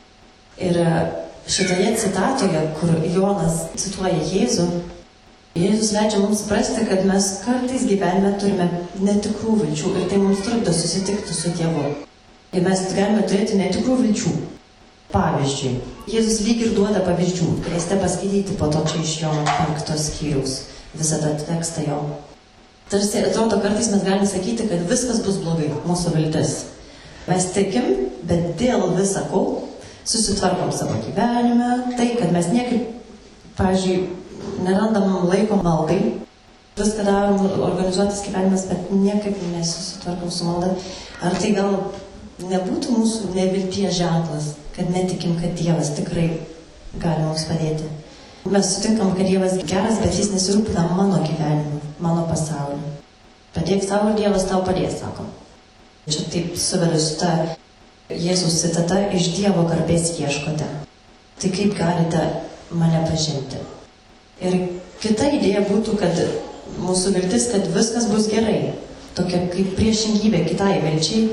Ir 0.63 0.79
šitoje 1.47 1.95
citatoje, 2.01 2.61
kur 2.79 2.93
Jonas 3.15 3.65
cituoja 3.79 4.19
Jėzų, 4.19 4.67
Jėzus 5.57 5.89
leidžia 5.95 6.19
mums 6.21 6.43
suprasti, 6.43 6.83
kad 6.85 7.05
mes 7.09 7.27
kartais 7.41 7.87
gyvenime 7.89 8.35
turime 8.37 8.67
netikrų 9.01 9.55
vilčių 9.63 9.93
ir 9.97 10.05
tai 10.11 10.19
mums 10.21 10.43
trukdo 10.45 10.73
susitikti 10.75 11.33
su 11.33 11.53
Dievu. 11.57 11.85
Ir 12.53 12.61
mes 12.67 12.83
galime 12.93 13.23
turėti 13.25 13.57
netikrų 13.57 13.95
vilčių. 14.03 14.35
Pavyzdžiui, 15.07 15.71
Jėzus 16.11 16.41
lyg 16.43 16.61
ir 16.65 16.73
duoda 16.75 17.01
pavyzdžių, 17.07 17.47
galėsite 17.65 17.97
paskaityti 18.03 18.57
po 18.59 18.67
to 18.73 18.83
čia 18.91 19.01
iš 19.01 19.13
jo 19.23 19.31
penktos 19.47 20.09
skyriaus 20.11 20.57
visą 20.99 21.21
tą 21.23 21.31
tekstą 21.47 21.85
jo. 21.87 21.99
Tarsi 22.91 23.23
atrodo, 23.23 23.61
kartais 23.63 23.89
mes 23.93 24.03
galime 24.03 24.27
sakyti, 24.27 24.67
kad 24.67 24.83
viskas 24.91 25.23
bus 25.23 25.39
blogai, 25.43 25.71
mūsų 25.87 26.13
viltis. 26.15 26.53
Mes 27.27 27.49
tikim, 27.55 27.87
bet 28.27 28.53
dėl 28.59 28.83
visako 28.99 29.41
susitvarkom 30.07 30.71
savo 30.71 30.95
gyvenime, 31.03 31.95
tai, 31.97 32.13
kad 32.19 32.31
mes 32.31 32.47
niekaip, 32.53 32.87
pavyzdžiui, 33.57 34.07
nerandam 34.63 35.27
laiko 35.27 35.59
maldai, 35.59 35.99
viską 36.77 37.03
darom, 37.07 37.41
organizuotas 37.67 38.23
gyvenimas, 38.27 38.67
bet 38.69 38.91
niekaip 38.93 39.39
nesusitvarkom 39.51 40.31
su 40.31 40.47
malda. 40.47 40.73
Ar 41.25 41.35
tai 41.41 41.51
gal 41.57 41.79
nebūtų 42.45 42.99
mūsų 42.99 43.33
nevilties 43.35 43.97
ženklas, 43.97 44.53
kad 44.75 44.91
netikim, 44.93 45.35
kad 45.41 45.57
Dievas 45.57 45.91
tikrai 45.97 46.29
gali 47.01 47.25
mums 47.25 47.47
padėti. 47.49 47.89
Mes 48.47 48.69
sutinkam, 48.75 49.11
kad 49.17 49.27
Dievas 49.27 49.57
geras, 49.67 49.99
bet 50.03 50.15
jis 50.15 50.31
nesirūpina 50.31 50.85
mano 50.95 51.19
gyvenimu, 51.25 51.81
mano 51.99 52.27
pasauliu. 52.29 52.95
Padėk 53.57 53.83
savo 53.83 54.13
ir 54.13 54.21
Dievas 54.21 54.45
tau 54.47 54.61
padės, 54.63 54.99
sakom. 55.01 55.27
Čia 56.07 56.27
taip 56.31 56.53
suvedu 56.55 56.99
su 57.01 57.17
ta 57.19 57.33
Jėzus 58.07 58.61
citata 58.61 59.01
iš 59.11 59.33
Dievo 59.35 59.65
garbės 59.67 60.13
ieškote. 60.15 60.67
Tai 61.37 61.49
kaip 61.51 61.73
galite 61.75 62.21
mane 62.71 63.01
pažinti? 63.09 63.59
Ir 64.39 64.55
kita 65.03 65.27
idėja 65.35 65.65
būtų, 65.67 65.97
kad 65.99 66.15
mūsų 66.79 67.11
viltis, 67.17 67.49
kad 67.51 67.67
viskas 67.75 68.07
bus 68.07 68.29
gerai. 68.31 68.77
Tokia 69.17 69.43
kaip 69.51 69.75
priešingybė 69.75 70.45
kitai 70.47 70.77
vilčiai, 70.85 71.27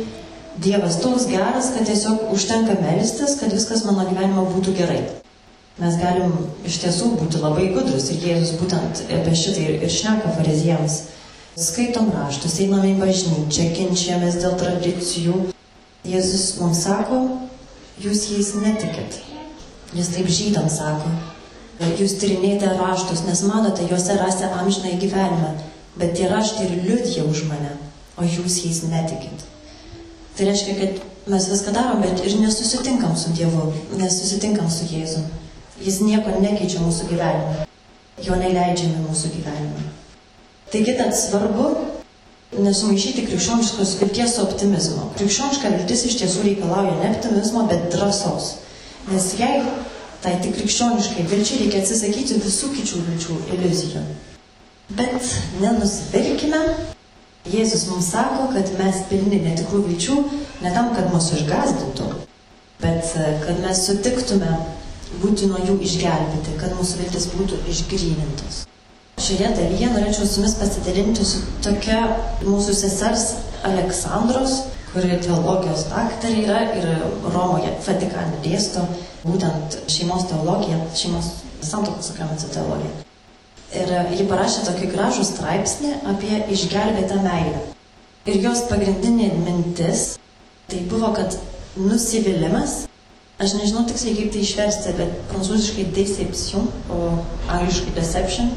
Dievas 0.64 1.00
toks 1.02 1.28
geras, 1.30 1.72
kad 1.74 1.86
tiesiog 1.86 2.28
užtenka 2.34 2.76
melstis, 2.82 3.38
kad 3.40 3.54
viskas 3.54 3.82
mano 3.86 4.04
gyvenimo 4.10 4.44
būtų 4.50 4.74
gerai. 4.74 5.00
Mes 5.78 5.96
galim 5.98 6.36
iš 6.66 6.76
tiesų 6.84 7.14
būti 7.18 7.40
labai 7.42 7.72
gudrus 7.74 8.10
ir 8.14 8.22
Jėzus 8.22 8.54
būtent 8.60 9.06
apie 9.14 9.34
šitai 9.34 9.64
ir, 9.64 9.80
ir 9.82 9.90
šneka 9.90 10.34
fariziems. 10.36 11.00
Skaitom 11.58 12.10
raštus, 12.14 12.60
einame 12.62 12.92
į 12.92 13.00
bažnyčią, 13.02 13.70
kenčiamės 13.78 14.38
dėl 14.42 14.54
tradicijų. 14.58 15.40
Jėzus 16.04 16.58
mums 16.60 16.82
sako, 16.84 17.20
jūs 17.96 18.26
jais 18.28 18.50
netikit. 18.60 19.22
Jis 19.96 20.10
taip 20.12 20.28
žydams 20.28 20.76
sako. 20.76 21.12
Jūs 21.96 22.18
tyrinėjate 22.20 22.74
raštus, 22.76 23.22
nes 23.24 23.40
manote, 23.48 23.86
juose 23.88 24.18
rasite 24.18 24.50
amžinai 24.52 24.98
gyvenimą, 25.00 25.54
bet 25.96 26.12
tie 26.18 26.28
raštai 26.28 26.68
ir 26.68 26.84
liudija 26.84 27.24
už 27.24 27.46
mane, 27.48 27.72
o 28.20 28.26
jūs 28.26 28.60
jais 28.66 28.82
netikit. 28.90 29.46
Tai 30.36 30.50
reiškia, 30.50 30.76
kad 30.82 31.32
mes 31.32 31.48
viską 31.50 31.72
darom, 31.72 32.04
bet 32.04 32.20
ir 32.20 32.36
nesusitinkam 32.42 33.16
su 33.16 33.32
Dievu, 33.32 33.70
nesusitinkam 33.96 34.68
su 34.70 34.86
Jėzu. 34.90 35.24
Jis 35.80 36.02
nieko 36.04 36.36
nekeičia 36.42 36.84
mūsų 36.84 37.08
gyvenime. 37.14 37.64
Jo 38.22 38.36
neleidžiame 38.38 39.00
mūsų 39.08 39.32
gyvenime. 39.38 39.88
Taigi 40.70 40.94
tad 41.00 41.16
svarbu 41.16 41.72
nesumaišyti 42.62 43.26
krikščioniškos 43.28 43.94
vilties 44.00 44.36
su 44.36 44.44
optimizmu. 44.44 45.08
Krikščioniška 45.18 45.72
viltis 45.74 46.04
iš 46.08 46.18
tiesų 46.20 46.44
reikalauja 46.48 46.94
ne 47.00 47.10
optimizmo, 47.14 47.66
bet 47.70 47.88
drąsos. 47.94 48.54
Nes 49.10 49.32
jei 49.38 49.62
tai 50.24 50.38
tik 50.42 50.56
krikščioniškai 50.58 51.26
vilčiai 51.30 51.64
reikia 51.64 51.82
atsisakyti 51.82 52.40
visų 52.44 52.70
kičių 52.76 53.02
vilčių 53.08 53.38
iliuzijų. 53.56 54.04
Bet 54.96 55.30
nenusivilkime. 55.60 56.60
Jėzus 57.52 57.88
mums 57.90 58.06
sako, 58.14 58.46
kad 58.54 58.70
mes 58.78 59.02
pilni 59.10 59.42
netikrų 59.44 59.82
vilčių 59.88 60.14
ne 60.64 60.70
tam, 60.72 60.94
kad 60.96 61.10
mus 61.12 61.26
išgazdintų, 61.36 62.06
bet 62.80 63.10
e, 63.20 63.26
kad 63.44 63.60
mes 63.60 63.82
sutiktume 63.84 64.48
būti 65.20 65.50
nuo 65.50 65.60
jų 65.60 65.76
išgelbėti, 65.84 66.56
kad 66.62 66.72
mūsų 66.78 67.02
viltis 67.02 67.28
būtų 67.34 67.60
išgrynintos. 67.68 68.64
Šioje 69.14 69.50
dalyje 69.54 69.88
norėčiau 69.94 70.26
su 70.26 70.40
jumis 70.40 70.56
pasidalinti 70.58 71.24
su 71.24 71.40
tokia 71.62 72.00
mūsų 72.42 72.74
sesers 72.74 73.28
Aleksandros, 73.64 74.56
kuri 74.90 75.20
teologijos 75.22 75.86
daktarė 75.92 76.42
yra 76.42 76.62
ir 76.78 76.88
Romoje 77.30 77.70
Vatikane 77.86 78.40
dėsto 78.44 78.82
būtent 79.22 79.78
šeimos 79.90 80.26
teologiją, 80.30 80.80
šeimos 80.98 81.30
santokos 81.62 82.10
sakramento 82.10 82.50
teologiją. 82.54 82.90
Ir 83.74 83.94
ji 84.18 84.26
parašė 84.30 84.66
tokį 84.68 84.90
gražų 84.92 85.24
straipsnį 85.30 85.94
apie 86.10 86.42
išgelbėtą 86.54 87.22
meilę. 87.24 87.62
Ir 88.26 88.42
jos 88.42 88.66
pagrindinė 88.70 89.30
mintis 89.46 90.04
tai 90.70 90.82
buvo, 90.90 91.12
kad 91.16 91.38
nusivylimas, 91.78 92.84
aš 93.38 93.56
nežinau 93.60 93.86
tiksliai 93.88 94.18
kaip 94.18 94.30
tai 94.34 94.44
išversti, 94.46 94.94
bet 94.98 95.16
prancūziškai 95.32 95.88
deception, 95.96 96.70
o 96.90 97.00
angliškai 97.52 97.96
deception, 97.98 98.54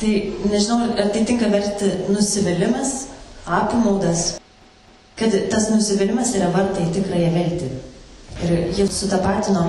Tai 0.00 0.12
nežinau, 0.48 0.78
ar 0.96 1.10
tai 1.12 1.24
tinka 1.28 1.50
verti 1.52 1.90
nusivylimas, 2.08 2.92
apmaudas, 3.44 4.38
kad 5.18 5.34
tas 5.52 5.68
nusivylimas 5.74 6.32
yra 6.38 6.48
vartai 6.54 6.86
tikrąją 6.94 7.32
viltį. 7.34 7.66
Ir 8.46 8.52
jie 8.78 8.86
sutapatino 8.88 9.66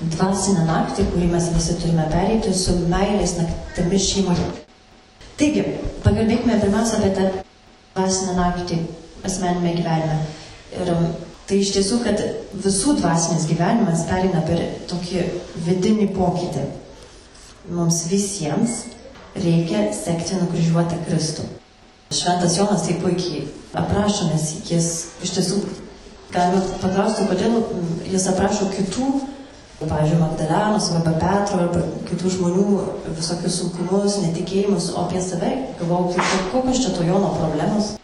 dvasinę 0.00 0.64
naktį, 0.64 1.04
kurį 1.12 1.28
mes 1.34 1.50
visi 1.52 1.76
turime 1.82 2.06
pereiti, 2.12 2.54
su 2.56 2.78
meilės 2.88 3.34
naktimis 3.36 4.06
šeimoje. 4.08 4.46
Taigi, 5.40 5.64
pakalbėkime 6.06 6.56
pirmiausia 6.62 7.02
apie 7.02 7.10
tą 7.18 7.26
dvasinę 7.98 8.36
naktį 8.38 8.78
asmenime 9.28 9.74
gyvenime. 9.76 10.16
Ir 10.78 10.92
um, 10.94 11.10
tai 11.48 11.58
iš 11.60 11.74
tiesų, 11.76 11.98
kad 12.06 12.22
visų 12.64 12.96
dvasinis 13.02 13.44
gyvenimas 13.50 14.06
perina 14.08 14.40
per 14.48 14.62
tokį 14.88 15.26
vidinį 15.66 16.08
pokytį. 16.16 16.64
Mums 17.76 18.06
visiems 18.08 18.80
reikia 19.38 19.90
sekti 19.94 20.38
nukryžiuotą 20.40 20.98
Kristų. 21.06 21.46
Šventas 22.10 22.56
Jonas 22.58 22.82
tai 22.86 22.96
puikiai 22.98 23.44
aprašo, 23.78 24.30
nes 24.32 24.48
jis 24.66 24.88
iš 25.22 25.34
tiesų, 25.36 25.60
galima 26.34 26.62
paklausti, 26.82 27.26
kodėl 27.30 27.60
jis 28.10 28.26
aprašo 28.32 28.66
kitų, 28.74 29.10
pavyzdžiui, 29.80 30.18
Magdalenos 30.20 30.90
arba 30.96 31.12
Petro 31.22 31.60
arba 31.62 31.84
kitų 32.08 32.32
žmonių 32.34 32.64
visokius 33.14 33.60
sunkumus, 33.60 34.18
netikėjimus, 34.24 34.90
o 34.96 35.04
apie 35.06 35.22
save 35.22 35.52
galvojau, 35.78 36.16
tai 36.18 36.40
kokios 36.50 36.82
čia 36.82 36.94
to 36.96 37.06
Jono 37.06 37.30
problemos. 37.38 37.94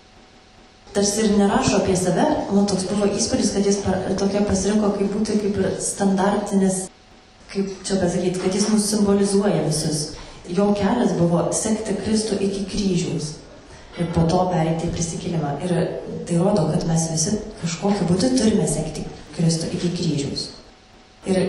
Tarsi 0.95 1.27
ir 1.27 1.35
nerašo 1.37 1.83
apie 1.83 1.97
save, 1.99 2.25
man 2.55 2.71
toks 2.71 2.87
buvo 2.89 3.11
įspūdis, 3.11 3.51
kad 3.53 3.67
jis 3.67 3.83
tokia 4.23 4.45
pasirinko 4.47 4.95
kaip 4.95 5.11
būti 5.13 5.41
kaip 5.43 5.59
ir 5.61 5.75
standartinis, 5.83 6.87
kaip 7.51 7.75
čia 7.85 7.99
pasakyti, 8.01 8.41
kad 8.41 8.55
jis 8.55 8.71
mus 8.71 8.87
simbolizuoja 8.95 9.67
visus 9.67 10.15
jo 10.49 10.71
kelias 10.77 11.15
buvo 11.19 11.47
sekti 11.53 11.97
Kristų 12.01 12.39
iki 12.43 12.65
kryžiaus 12.71 13.33
ir 13.97 14.11
po 14.15 14.27
to 14.29 14.43
pereiti 14.53 14.89
į 14.89 14.93
prisikėlimą. 14.95 15.55
Ir 15.65 15.73
tai 16.29 16.39
rodo, 16.41 16.67
kad 16.73 16.85
mes 16.89 17.09
visi 17.13 17.39
kažkokiu 17.63 18.09
būdu 18.11 18.33
turime 18.37 18.67
sekti 18.69 19.07
Kristų 19.37 19.73
iki 19.77 19.93
kryžiaus. 19.97 20.51
Ir 21.27 21.41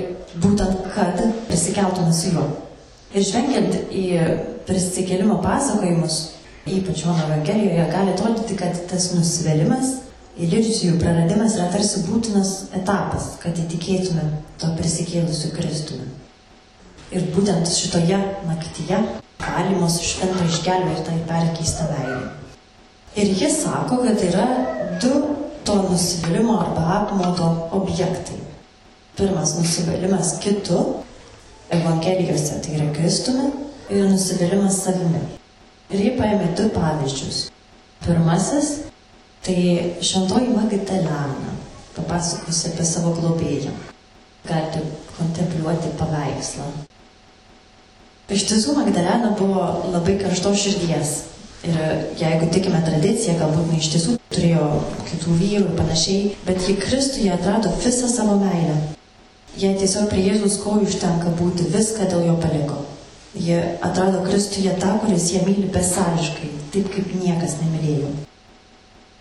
būtent, 0.41 0.87
kad 0.95 1.21
prisikeltume 1.49 2.13
su 2.15 2.33
juo. 2.33 2.47
Ir 3.13 3.23
žvengiant 3.23 3.93
į 3.93 4.05
prisikėlimo 4.67 5.37
pasakojimus, 5.43 6.17
ypač 6.67 7.05
mano 7.07 7.27
Evangelijoje, 7.27 7.87
gali 7.91 8.13
atrodyti, 8.15 8.57
kad 8.59 8.79
tas 8.89 9.11
nusivelimas, 9.15 9.93
iliuzijų 10.37 10.97
praradimas 11.01 11.55
yra 11.57 11.69
tarsi 11.73 12.03
būtinas 12.07 12.53
etapas, 12.77 13.35
kad 13.43 13.57
įtikėtume 13.57 14.25
to 14.59 14.73
prisikėlusiu 14.79 15.53
Kristumi. 15.55 16.09
Ir 17.15 17.23
būtent 17.31 17.69
šitoje 17.71 18.17
naktyje 18.47 18.97
galima 19.39 19.87
su 19.89 20.03
švento 20.03 20.43
išgelbėta 20.43 21.13
ir 21.15 21.23
perkeista 21.29 21.85
meilė. 21.91 22.33
Ir 23.17 23.31
jis 23.41 23.61
sako, 23.63 24.01
kad 24.03 24.23
yra 24.27 24.47
du 25.01 25.13
to 25.67 25.75
nusivylimų 25.85 26.57
arba 26.65 26.83
apmaudo 26.97 27.47
objektai. 27.79 28.41
Pirmas 29.17 29.55
nusivylimas 29.57 30.35
kitu, 30.43 30.81
Evangelijose 31.73 32.61
tai 32.63 32.77
yra 32.77 32.91
Kristumi, 32.95 33.49
ir 33.89 34.05
nusivylimas 34.07 34.81
savimi. 34.83 35.23
Ir 35.91 36.03
jie 36.03 36.13
paėmė 36.19 36.51
du 36.59 36.67
pavyzdžius. 36.75 37.39
Pirmasis- 38.05 38.69
tai 39.47 39.57
šventoji 40.01 40.51
Magdalena, 40.51 41.55
papasakosi 41.95 42.71
apie 42.71 42.85
savo 42.85 43.15
globėją. 43.19 43.71
Galite 44.47 44.83
kontempliuoti 45.17 45.95
paveikslą. 45.99 46.67
Iš 48.27 48.43
tiesų 48.43 48.73
Magdalena 48.75 49.29
buvo 49.39 49.61
labai 49.93 50.17
karštos 50.19 50.59
širdies. 50.59 51.11
Ir 51.63 51.77
jeigu 52.19 52.49
tikime 52.51 52.81
tradiciją, 52.83 53.37
galbūt 53.39 53.69
iš 53.77 53.87
tiesų 53.93 54.15
turėjo 54.35 54.65
kitų 55.07 55.35
vyrų 55.39 55.61
ir 55.61 55.77
panašiai, 55.77 56.33
bet 56.43 56.59
ji 56.67 56.75
Kristuje 56.81 57.31
atrado 57.31 57.71
visą 57.79 58.09
savo 58.11 58.35
meilę. 58.41 58.75
Jie 59.57 59.71
tiesiog 59.79 60.09
prie 60.11 60.25
Jėzus 60.25 60.57
kojų 60.59 60.89
užtenka 60.89 61.31
būti, 61.39 61.69
viską 61.71 62.09
dėl 62.11 62.25
jo 62.27 62.35
paliko. 62.43 62.81
Jie 63.31 63.61
atrado 63.87 64.19
Kristuje 64.27 64.75
tą, 64.81 64.97
kuris 65.05 65.29
ją 65.31 65.45
myli 65.47 65.71
besališkai, 65.71 66.51
taip 66.75 66.91
kaip 66.97 67.15
niekas 67.21 67.55
nemylėjo. 67.61 68.11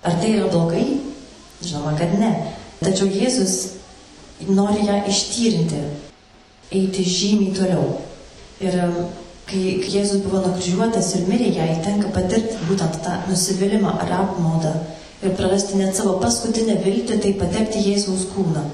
Ar 0.02 0.18
tai 0.18 0.34
yra 0.34 0.50
blogai? 0.50 0.98
Žinoma, 1.62 1.94
kad 2.02 2.18
ne. 2.18 2.32
Tačiau 2.82 3.06
Jėzus 3.06 3.54
nori 4.50 4.90
ją 4.90 4.98
ištyrinti, 5.14 5.84
eiti 6.74 7.06
žymiai 7.06 7.54
toliau. 7.54 7.86
Ir 8.64 8.76
kai, 9.46 9.62
kai 9.82 9.90
Jėzus 9.92 10.22
buvo 10.24 10.40
nukryžiuotas 10.46 11.10
ir 11.18 11.26
mirė, 11.28 11.50
jai 11.58 11.74
tenka 11.84 12.08
patirti 12.14 12.56
būtent 12.70 13.02
tą 13.04 13.18
nusivylimą 13.28 13.92
ar 14.00 14.14
apmaudą 14.22 14.72
ir 15.22 15.34
prarasti 15.36 15.76
net 15.80 15.96
savo 15.96 16.16
paskutinę 16.22 16.78
viltį, 16.84 17.20
tai 17.20 17.34
patekti 17.40 17.84
Jėzaus 17.84 18.26
kūną. 18.32 18.64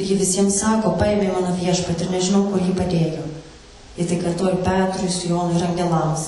Ji 0.00 0.16
visiems 0.16 0.56
sako, 0.62 0.94
paėmė 1.00 1.28
mano 1.34 1.52
viešpat 1.58 2.04
ir 2.04 2.14
nežinau, 2.14 2.46
kur 2.52 2.62
jį 2.62 2.72
padėjo. 2.78 3.26
Jie 3.98 4.06
tai 4.08 4.20
kartuoja 4.22 4.62
Petrui, 4.64 5.10
Jonui 5.28 5.58
ir 5.58 5.66
angelams. 5.66 6.26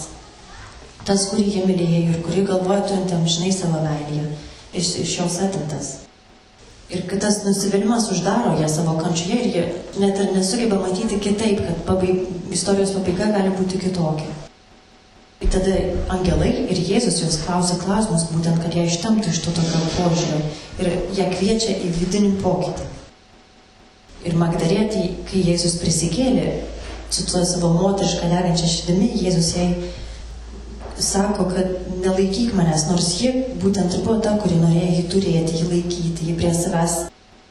Tas, 1.06 1.24
kurį 1.30 1.46
jie 1.54 1.66
mylėjo 1.66 2.02
ir 2.12 2.22
kurį 2.26 2.46
galvoja 2.50 2.84
turint 2.86 3.14
amžinai 3.16 3.50
savo 3.54 3.80
meilėje, 3.82 4.28
iš, 4.74 4.96
iš 5.02 5.18
jos 5.18 5.38
atimtas. 5.46 5.94
Ir 6.92 7.06
kad 7.08 7.22
tas 7.24 7.38
nusivylimas 7.44 8.10
uždaro 8.12 8.52
ją 8.60 8.68
savo 8.68 8.98
kančioje 9.00 9.36
ir 9.40 9.54
jie 9.54 9.62
net 10.02 10.18
ir 10.20 10.32
nesugeba 10.36 10.76
matyti 10.82 11.18
kitaip, 11.24 11.62
kad 11.64 11.78
pabaig, 11.86 12.26
istorijos 12.52 12.92
pabaiga 12.96 13.30
gali 13.32 13.52
būti 13.56 13.80
kitokia. 13.80 14.28
Ir 15.42 15.48
tada 15.50 15.78
angelai 16.14 16.50
ir 16.70 16.82
Jėzus 16.90 17.22
jos 17.22 17.38
klausia 17.46 17.78
klausimus, 17.80 18.28
būtent, 18.30 18.60
kad 18.62 18.76
ją 18.76 18.84
ištemtų 18.86 19.32
iš 19.32 19.40
to 19.46 19.54
tokio 19.56 19.80
požiūrio 19.96 20.42
ir 20.84 20.92
ją 21.16 21.30
kviečia 21.32 21.78
į 21.80 21.94
vidinį 21.96 22.34
pokytį. 22.44 22.90
Ir 24.28 24.36
Magdarėtai, 24.38 25.06
kai 25.26 25.42
Jėzus 25.48 25.80
prisikėlė, 25.80 26.60
su 27.10 27.24
tuo 27.26 27.40
savo 27.48 27.72
moterišką 27.74 28.28
degančią 28.30 28.68
širdimi, 28.70 29.08
Jėzus 29.24 29.50
jai 29.56 29.66
sako, 30.98 31.44
kad 31.50 31.66
nelaikyk 32.02 32.52
manęs, 32.56 32.86
nors 32.90 33.08
ji 33.20 33.32
būtent 33.62 33.94
ir 33.96 34.04
buvo 34.04 34.18
ta, 34.24 34.36
kuri 34.42 34.58
norėjo 34.60 34.90
jį 34.96 35.04
turėti, 35.12 35.58
jį 35.60 35.68
laikyti, 35.70 36.28
jį 36.28 36.36
prie 36.38 36.52
savęs 36.56 36.96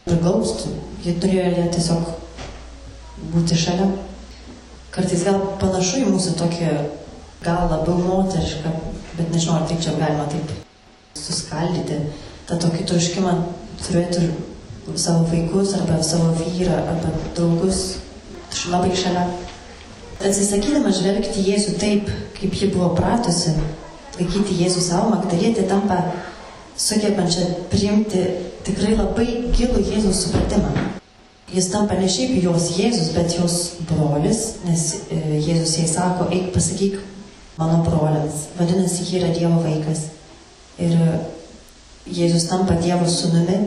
priglaustų. 0.06 0.74
Ji 1.06 1.16
turėjo 1.22 1.48
ją 1.58 1.68
tiesiog 1.76 2.10
būti 3.34 3.58
šalia. 3.58 3.90
Kartais 4.92 5.24
gal 5.26 5.40
panašu 5.62 6.02
į 6.02 6.12
mūsų 6.12 6.36
tokį, 6.42 6.72
gal 7.46 7.70
labiau 7.72 7.98
moterišką, 8.04 8.74
bet 9.18 9.32
nežinau, 9.32 9.60
ar 9.60 9.68
tai 9.70 9.80
čia 9.82 9.96
galima 9.98 10.28
taip 10.32 10.52
suskaldyti, 11.18 12.00
tą 12.50 12.58
tokį 12.60 12.88
troškimą 12.90 13.36
turėti 13.82 14.28
savo 15.00 15.26
vaikus, 15.32 15.76
arba 15.80 16.02
savo 16.04 16.34
vyrą, 16.40 16.76
arba 16.92 17.14
draugus 17.38 18.02
labai 18.70 18.92
šalia. 18.98 19.26
Atsisakydama 20.22 20.92
žvelgti 20.94 21.42
Jėzų 21.48 21.80
taip, 21.82 22.10
kaip 22.38 22.54
ji 22.54 22.68
buvo 22.70 22.92
pratusi, 22.94 23.56
laikyti 24.20 24.60
Jėzų 24.60 24.84
savo, 24.86 25.10
Magdalietė 25.16 25.64
tampa 25.70 25.98
sugebančia 26.78 27.48
priimti 27.72 28.22
tikrai 28.68 28.94
labai 29.00 29.28
gilų 29.56 29.82
Jėzaus 29.88 30.26
supratimą. 30.28 30.74
Jis 31.52 31.72
tampa 31.74 31.98
ne 31.98 32.08
šiaip 32.08 32.38
jos 32.44 32.70
Jėzus, 32.78 33.10
bet 33.16 33.34
jos 33.36 33.56
brolis, 33.90 34.44
nes 34.68 34.84
e, 35.10 35.18
Jėzus 35.42 35.74
jai 35.80 35.88
sako, 35.90 36.30
eik 36.32 36.54
pasakyk 36.54 37.00
mano 37.58 37.82
broliams. 37.88 38.46
Vadinasi, 38.60 39.08
ji 39.10 39.20
yra 39.20 39.32
Dievo 39.34 39.64
vaikas. 39.66 40.06
Ir 40.80 40.94
Jėzus 42.06 42.46
tampa 42.52 42.78
Dievo 42.80 43.10
sunumi, 43.10 43.58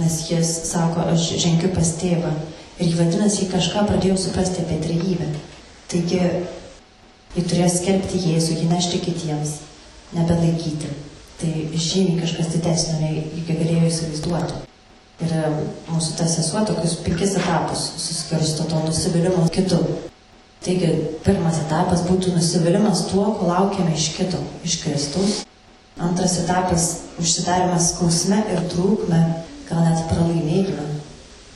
nes 0.00 0.18
jis 0.30 0.56
sako, 0.72 1.04
aš 1.12 1.34
žengiu 1.44 1.70
pas 1.76 1.92
tėvą. 2.00 2.32
Ir 2.80 2.96
vadinasi, 2.96 3.44
jį 3.44 3.52
kažką 3.52 3.86
pradėjo 3.92 4.18
suprasti 4.24 4.64
apie 4.64 4.80
trejybę. 4.88 5.30
Taigi, 5.88 6.18
jį 7.32 7.42
turėjo 7.48 7.68
skelbti 7.72 8.18
Jėzų, 8.20 8.58
jį 8.60 8.66
nešti 8.68 8.98
kitiems, 9.06 9.54
nebelaikyti. 10.12 10.90
Tai 11.40 11.52
žymiai 11.72 12.18
kažkas 12.20 12.50
didesnio, 12.52 12.98
nei 13.00 13.22
jį 13.38 13.44
galėjo 13.48 13.86
įsivaizduoti. 13.88 14.58
Ir 15.24 15.32
mūsų 15.88 16.18
ta 16.18 16.26
sesuo 16.30 16.60
tokius 16.68 16.98
penkis 17.06 17.32
etapus 17.40 17.86
suskirsto 18.02 18.68
to 18.68 18.82
nusivylimo 18.84 19.46
kitu. 19.54 19.80
Taigi, 20.66 20.92
pirmas 21.24 21.62
etapas 21.62 22.04
būtų 22.04 22.36
nusivylimas 22.36 23.06
tuo, 23.08 23.24
ko 23.38 23.48
laukiame 23.48 23.96
iš 23.96 24.10
kito, 24.18 24.42
iš 24.68 24.82
Kristaus. 24.82 25.40
Antras 25.96 26.36
etapas- 26.44 26.88
užsidarimas 27.22 27.94
skausme 27.94 28.44
ir 28.52 28.60
trūkme, 28.74 29.24
gal 29.70 29.84
net 29.88 30.04
pralaimėjime. 30.12 30.97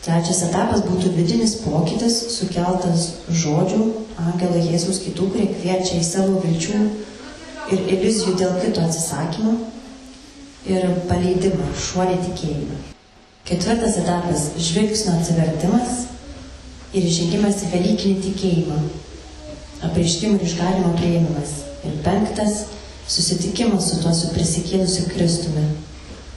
Trečias 0.02 0.40
etapas 0.42 0.80
būtų 0.82 1.12
vidinis 1.14 1.52
pokytis, 1.62 2.16
sukeltas 2.34 3.04
žodžių, 3.30 3.84
angelo 4.18 4.58
Jėzus 4.58 4.98
kitų, 5.04 5.28
kurie 5.30 5.44
kviečia 5.52 6.00
į 6.00 6.06
savo 6.08 6.40
vilčių 6.42 6.80
ir 7.70 7.84
iliuzijų 7.86 8.32
dėl 8.40 8.56
kito 8.64 8.82
atsisakymo 8.82 9.52
ir 10.66 10.88
paleidimą, 11.06 11.68
šuolį 11.84 12.16
tikėjimą. 12.24 12.80
Ketvirtas 13.46 14.00
etapas- 14.00 14.48
žvilgsnio 14.66 15.14
atsivertimas 15.20 15.94
ir 16.98 17.06
žengimas 17.20 17.62
į 17.62 17.70
Velykinį 17.76 18.26
tikėjimą, 18.26 18.80
apreiškimų 19.86 20.40
ir 20.40 20.48
išgalimo 20.48 20.92
prieimimas. 20.98 21.54
Ir 21.86 22.02
penktas- 22.02 22.64
susitikimas 23.14 23.92
su 23.92 24.02
tuo 24.02 24.12
su 24.14 24.34
prisikėlusiu 24.34 25.06
Kristumi, 25.14 25.64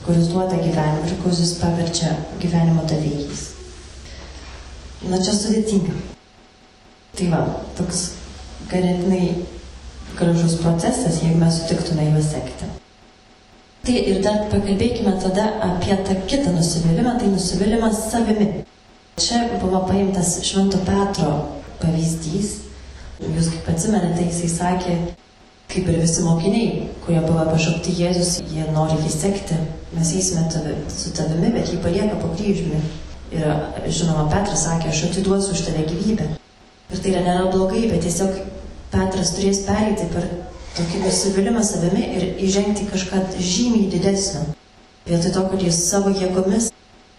kuris 0.06 0.30
duoda 0.30 0.54
gyvenimą 0.54 1.04
ir 1.10 1.20
kuris 1.26 1.54
paverčia 1.58 2.14
gyvenimo 2.38 2.86
davėjais. 2.86 3.55
Na 5.04 5.20
čia 5.20 5.34
sudėtinga. 5.36 5.92
Tai 7.16 7.28
va, 7.32 7.42
toks 7.76 8.06
ganėtinai 8.70 9.26
gražus 10.16 10.56
procesas, 10.62 11.20
jeigu 11.20 11.40
mes 11.40 11.60
sutiktume 11.60 12.08
juos 12.08 12.30
sekti. 12.32 12.68
Tai 13.86 13.96
ir 14.10 14.22
dar 14.24 14.46
pakalbėkime 14.50 15.12
tada 15.22 15.50
apie 15.62 15.94
tą 16.06 16.16
kitą 16.26 16.54
nusivylimą, 16.56 17.18
tai 17.20 17.28
nusivylimas 17.30 18.06
savimi. 18.10 18.64
Čia 19.20 19.44
buvo 19.60 19.84
paimtas 19.88 20.40
Švento 20.44 20.80
Petro 20.88 21.36
pavyzdys. 21.80 22.56
Jūs 23.22 23.52
kaip 23.52 23.70
atsimenate, 23.72 24.26
jisai 24.26 24.50
sakė, 24.52 24.96
kaip 25.72 25.88
ir 25.88 26.00
visi 26.02 26.24
mokiniai, 26.24 26.88
kurie 27.04 27.22
buvo 27.24 27.46
pašaukti 27.48 27.94
Jėzus, 28.00 28.40
jie 28.52 28.66
nori 28.74 28.98
jį 29.04 29.12
sekti, 29.12 29.56
mes 29.96 30.12
eisime 30.18 30.44
tavi, 30.52 30.74
su 30.92 31.14
tavimi, 31.16 31.54
bet 31.54 31.72
jį 31.72 31.80
palieka 31.84 32.18
po 32.20 32.32
kryžiumi. 32.34 32.82
Ir 33.34 33.90
žinoma, 33.90 34.28
Petras 34.30 34.66
sakė, 34.68 34.92
aš 34.92 35.08
atiduosiu 35.08 35.54
už 35.56 35.64
tave 35.66 35.82
gyvybę. 35.88 36.28
Ir 36.92 37.00
tai 37.02 37.10
yra 37.10 37.24
nėra 37.24 37.48
blogai, 37.50 37.88
bet 37.90 38.04
tiesiog 38.06 38.36
Petras 38.92 39.32
turės 39.34 39.64
pereiti 39.66 40.06
per 40.12 40.28
tokį 40.76 41.02
nusivylimą 41.02 41.64
savimi 41.66 42.04
ir 42.18 42.26
įžengti 42.46 42.86
kažką 42.92 43.24
žymiai 43.40 43.90
didesnio. 43.90 44.44
Vietoj 45.06 45.32
to, 45.34 45.42
kad 45.50 45.62
jis 45.62 45.78
savo 45.88 46.12
jėgomis 46.14 46.70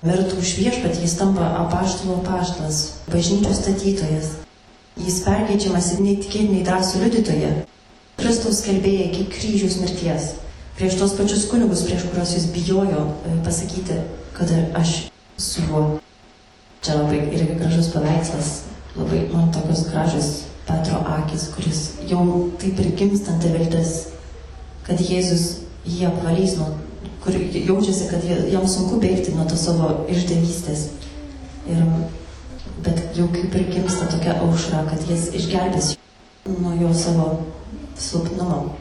mirtų 0.06 0.39
už 0.39 0.54
viešpatį, 0.62 1.04
jis 1.04 1.15
tampa 1.20 1.48
apaštalo 1.63 2.22
paštas, 2.26 2.82
bažnyčios 3.12 3.62
statytojas. 3.63 4.36
Jis 4.98 5.20
perkeičiamas 5.26 5.91
į 5.96 6.04
neįtikėtinai 6.06 6.63
drąsų 6.67 7.04
liudytoją. 7.04 7.52
Kristaus 8.17 8.63
kalbėja 8.65 9.12
iki 9.12 9.28
kryžiaus 9.34 9.78
mirties. 9.84 10.32
Prieš 10.78 10.98
tos 11.02 11.13
pačius 11.17 11.46
kunigus, 11.50 11.84
prieš 11.86 12.08
kuriuos 12.10 12.34
jis 12.38 12.48
bijojo 12.54 13.04
e, 13.26 13.36
pasakyti, 13.46 14.00
kad 14.38 14.54
aš 14.78 14.96
su 15.38 15.62
juo. 15.67 16.00
Čia 16.82 17.00
labai 17.00 17.23
irgi 17.34 17.56
gražus 17.58 17.89
paveikslas, 17.93 18.50
labai 18.95 19.23
man 19.32 19.52
tokios 19.54 19.88
gražios 19.89 20.28
Petro 20.67 21.00
akis, 21.08 21.47
kuris 21.56 21.80
jau 22.10 22.52
taip 22.60 22.80
ir 22.80 22.91
gimstanti 23.00 23.50
viltis, 23.54 23.93
kad 24.84 25.00
Jėzus 25.00 25.45
jį 25.88 26.10
apvalys, 26.10 26.58
nuo, 26.60 26.73
kur 27.23 27.36
jaučiasi, 27.39 28.10
kad 28.12 28.26
jam 28.52 28.67
sunku 28.67 29.00
bėgti 29.04 29.36
nuo 29.36 29.47
to 29.47 29.58
savo 29.60 29.93
išdavystės. 30.12 30.89
Ir, 31.71 31.84
bet 32.84 33.17
jau 33.17 33.30
kaip 33.32 33.56
ir 33.56 33.69
gimsta 33.71 34.10
tokia 34.12 34.36
aušra, 34.43 34.84
kad 34.91 35.08
jis 35.10 35.30
išgelbės 35.39 35.95
nuo 36.52 36.76
jo 36.82 36.91
savo 36.95 37.30
silpnumo. 38.00 38.76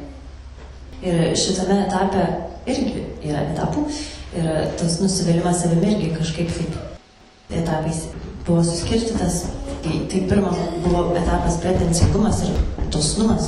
Ir 1.06 1.34
šitame 1.38 1.84
etape 1.86 2.26
irgi 2.66 3.06
yra 3.22 3.46
etapų. 3.52 3.86
Ir 4.34 4.48
tas 4.78 4.98
nusivylimas 5.00 5.62
savimi 5.62 5.92
irgi 5.94 6.16
kažkaip 6.16 6.50
taip 6.56 7.60
etapais 7.60 8.08
buvo 8.46 8.64
suskirstytas 8.66 9.44
Tai, 9.86 10.06
tai 10.10 10.20
pirma 10.26 10.50
buvo 10.82 11.14
etapas 11.14 11.56
pretencingumas 11.62 12.42
ir 12.42 12.54
dosnumas. 12.90 13.44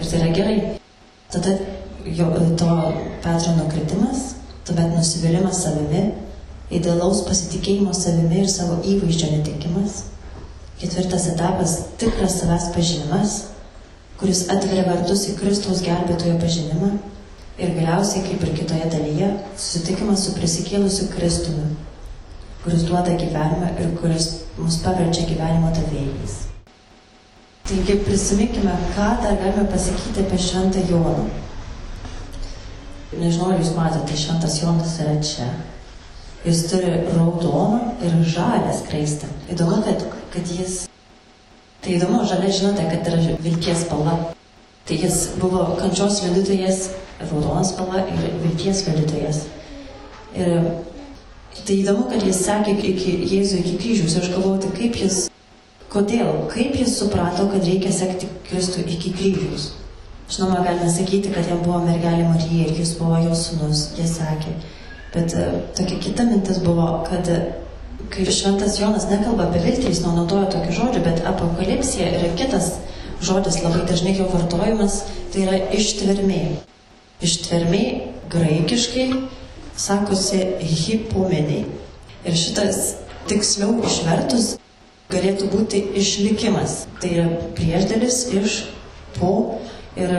Ir 0.00 0.06
tai 0.10 0.18
yra 0.18 0.32
gerai. 0.36 0.56
Tada 1.32 1.54
jo, 2.04 2.26
to 2.60 2.68
Petro 3.24 3.54
nukritimas, 3.56 4.34
tuomet 4.66 4.92
nusivylimas 4.92 5.62
savimi, 5.64 6.02
idealaus 6.70 7.22
pasitikėjimo 7.28 7.94
savimi 7.96 8.42
ir 8.42 8.50
savo 8.52 8.76
įvaizdžio 8.84 9.30
netikimas. 9.38 10.02
Ketvirtas 10.82 11.30
etapas- 11.32 11.78
tikras 12.02 12.36
savęs 12.42 12.68
pažinimas, 12.74 13.38
kuris 14.20 14.44
atveria 14.52 14.84
vartus 14.84 15.28
į 15.32 15.38
Kristaus 15.40 15.80
gelbėtojo 15.80 16.36
pažinimą. 16.44 16.92
Ir 17.60 17.74
galiausiai, 17.76 18.22
kaip 18.24 18.44
ir 18.46 18.52
kitoje 18.56 18.86
dalyje, 18.92 19.26
susitikimas 19.60 20.22
su 20.24 20.36
prisikėlusiu 20.38 21.10
Kristumi, 21.12 21.66
kuris 22.62 22.86
duoda 22.88 23.12
gyvenimą 23.20 23.74
ir 23.82 23.90
kuris 24.00 24.30
mus 24.56 24.78
paverčia 24.84 25.26
gyvenimo 25.28 25.72
davėjais. 25.76 26.38
Taigi 27.68 27.98
prisiminkime, 28.06 28.72
ką 28.94 29.08
dar 29.22 29.36
galime 29.42 29.66
pasakyti 29.74 30.24
apie 30.24 30.38
Šventą 30.40 30.80
Joną. 30.88 31.26
Nežinau, 33.20 33.50
ar 33.52 33.60
jūs 33.60 33.74
matote, 33.76 34.16
Šventas 34.16 34.56
Jonas 34.62 34.96
yra 35.04 35.18
čia. 35.20 35.50
Jis 36.46 36.64
turi 36.70 36.94
raudoną 37.12 37.92
ir 38.00 38.16
žalę 38.24 38.72
skraistę. 38.78 39.28
Įdomu, 39.52 39.82
kad, 39.84 40.08
kad 40.32 40.50
jis... 40.56 40.86
Tai 41.84 41.92
įdomu, 41.98 42.24
žalia 42.24 42.56
žinote, 42.56 42.88
kad 42.88 43.12
yra 43.12 43.36
vilties 43.44 43.84
spalva. 43.84 44.16
Tai 44.88 44.98
jis 45.04 45.20
buvo 45.42 45.68
kančios 45.76 46.22
liudytojas, 46.24 46.88
raudonas 47.24 47.74
spalva 47.74 48.04
ir 48.08 48.30
vilties 48.44 48.86
liudytojas. 48.88 49.44
Ir 50.38 50.54
Tai 51.50 51.74
įdomu, 51.74 52.06
kad 52.10 52.22
jis 52.24 52.44
sakė 52.46 52.76
iki 52.78 53.12
Jėzų 53.26 53.60
iki 53.60 53.76
kryžiaus. 53.80 54.16
Aš 54.20 54.28
galvoju, 54.32 54.60
tai 54.64 54.70
kaip 54.76 54.96
jis, 55.00 55.16
kodėl, 55.90 56.30
kaip 56.52 56.76
jis 56.78 56.94
suprato, 57.00 57.48
kad 57.50 57.66
reikia 57.66 57.90
sekti 57.94 58.28
Kristų 58.46 58.84
iki 58.94 59.12
kryžiaus. 59.16 59.72
Žinoma, 60.30 60.60
galime 60.62 60.90
sakyti, 60.94 61.32
kad 61.34 61.50
jam 61.50 61.64
buvo 61.64 61.80
mergelė 61.82 62.28
Marija 62.28 62.68
ir 62.68 62.78
jis 62.78 62.94
buvo 63.00 63.18
jos 63.24 63.48
sunus, 63.48 63.82
jie 63.98 64.06
sakė. 64.06 64.54
Bet 65.10 65.34
uh, 65.34 65.58
tokia 65.74 65.98
kita 66.06 66.28
mintis 66.28 66.62
buvo, 66.62 66.86
kad 67.08 67.26
uh, 67.34 67.48
kai 68.14 68.28
šventas 68.30 68.78
Jonas 68.78 69.08
nekalba 69.10 69.48
apie 69.48 69.64
viltį, 69.66 69.90
jis 69.90 70.04
naudoja 70.06 70.46
tokį 70.54 70.76
žodį, 70.78 71.02
bet 71.08 71.24
apokalipsija 71.26 72.12
yra 72.20 72.30
kitas 72.38 72.76
žodis, 73.26 73.58
labai 73.66 73.82
dažnai 73.90 74.14
jo 74.16 74.30
vartojimas, 74.30 75.02
tai 75.34 75.48
yra 75.48 75.58
ištvermė. 75.76 76.44
Ištvermė 77.20 77.84
graikiškai 78.32 79.06
sakosi 79.76 80.40
hipomeniai. 80.60 81.66
Ir 82.24 82.36
šitas 82.36 82.94
tiksliau 83.28 83.78
išvertus 83.84 84.54
galėtų 85.10 85.48
būti 85.52 85.82
išlikimas. 86.00 86.84
Tai 87.00 87.10
yra 87.12 87.26
priešdėlis 87.56 88.22
iš 88.40 88.58
po 89.18 89.60
ir 89.98 90.12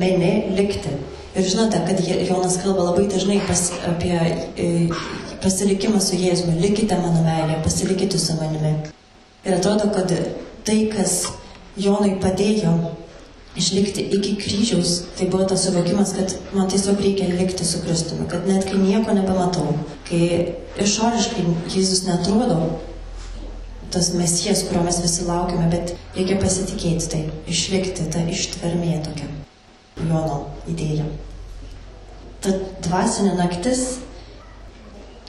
menė 0.00 0.32
likti. 0.58 0.92
Ir 1.36 1.44
žinote, 1.44 1.82
kad 1.84 2.00
Jonas 2.00 2.56
kalba 2.62 2.88
labai 2.90 3.06
dažnai 3.12 3.40
pas, 3.44 3.66
apie 3.84 4.14
e, 4.16 4.68
pasilikimą 5.44 6.00
su 6.00 6.16
Jėzumi. 6.16 6.56
Likite 6.62 6.96
mano 7.00 7.24
meilė, 7.26 7.58
pasilikite 7.64 8.20
su 8.20 8.38
manimi. 8.40 8.72
Ir 9.44 9.58
atrodo, 9.58 9.90
kad 9.92 10.14
tai, 10.66 10.78
kas 10.92 11.26
Jonui 11.76 12.16
padėjo 12.22 12.72
išlikti 13.56 14.04
iki 14.16 14.34
kryžiaus, 14.40 14.98
tai 15.18 15.28
buvo 15.32 15.46
tas 15.48 15.64
suvokimas, 15.64 16.12
kad 16.16 16.34
man 16.54 16.68
tiesiog 16.68 17.00
reikia 17.00 17.28
likti 17.32 17.64
su 17.64 17.80
Kristumi, 17.84 18.28
kad 18.28 18.48
net 18.48 18.68
kai 18.68 18.78
nieko 18.80 19.14
nebematau, 19.16 19.72
kai 20.08 20.52
išoriškai 20.82 21.46
Jėzus 21.72 22.04
netrodo 22.08 22.60
tas 23.90 24.12
mesijas, 24.14 24.64
kurio 24.68 24.82
mes 24.84 24.98
visi 25.00 25.24
laukime, 25.24 25.68
bet 25.72 25.94
reikia 26.16 26.36
pasitikėti 26.42 27.10
tai, 27.12 27.22
išlikti, 27.48 28.10
ta 28.12 28.24
ištvermė 28.28 28.98
tokia. 29.06 29.30
Jono 29.96 30.42
idėja. 30.68 31.06
Ta 32.44 32.52
dvasinė 32.84 33.32
naktis 33.38 33.86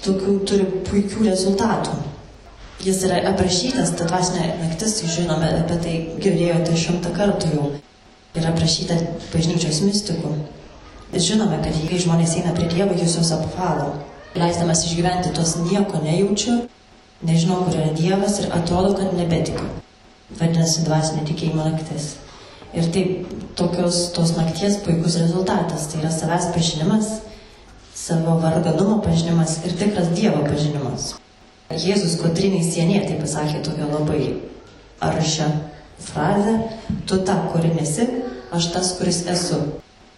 tokių 0.04 0.34
turi 0.50 0.68
puikių 0.90 1.30
rezultatų. 1.30 1.96
Jis 2.84 3.00
yra 3.08 3.22
aprašytas, 3.32 3.96
ta 3.98 4.06
dvasinė 4.10 4.50
naktis, 4.60 5.00
žinome, 5.16 5.48
apie 5.64 5.78
tai 5.86 5.96
girdėjote 6.20 6.76
šimtą 6.78 7.14
kartų 7.16 7.54
jau 7.56 7.70
yra 8.42 8.54
aprašyta 8.54 8.98
bažnyčios 9.34 9.82
mistikų. 9.86 10.34
Žinome, 11.14 11.62
kad 11.64 11.76
kai 11.88 12.00
žmonės 12.04 12.36
eina 12.40 12.54
prie 12.56 12.68
Dievo, 12.72 12.96
jis 12.98 13.16
juos 13.16 13.32
apvalo, 13.36 13.94
leisdamas 14.36 14.84
išgyventi 14.88 15.32
tuos 15.36 15.56
nieko 15.64 16.02
nejaučiu, 16.04 16.58
nežinau, 17.28 17.64
kur 17.66 17.78
yra 17.80 17.94
Dievas 17.96 18.40
ir 18.42 18.50
atrodo, 18.54 18.94
kad 18.98 19.16
nebetikiu. 19.18 19.70
Vadinasi, 20.38 20.84
dvasinė 20.84 21.24
tikėjimo 21.30 21.64
naktis. 21.64 22.18
Ir 22.76 22.90
taip, 22.92 23.30
tokios 23.56 24.10
tos 24.16 24.36
nakties 24.36 24.82
puikus 24.84 25.16
rezultatas. 25.22 25.88
Tai 25.88 26.02
yra 26.02 26.12
savęs 26.12 26.50
pažinimas, 26.52 27.14
savo 27.96 28.36
varganumo 28.44 29.00
pažinimas 29.06 29.62
ir 29.66 29.78
tikras 29.80 30.12
Dievo 30.18 30.44
pažinimas. 30.46 31.14
Jėzus 31.72 32.20
Kotriniai 32.20 32.64
Sienė 32.64 33.02
tai 33.08 33.18
pasakė 33.20 33.64
tokią 33.64 33.88
labai 33.92 34.22
aršią 35.04 35.48
frazę, 36.00 36.54
tu 37.08 37.18
ta, 37.28 37.36
kuri 37.52 37.74
nesi, 37.76 38.06
aš 38.52 38.72
tas, 38.74 38.94
kuris 39.00 39.24
esu. 39.32 39.60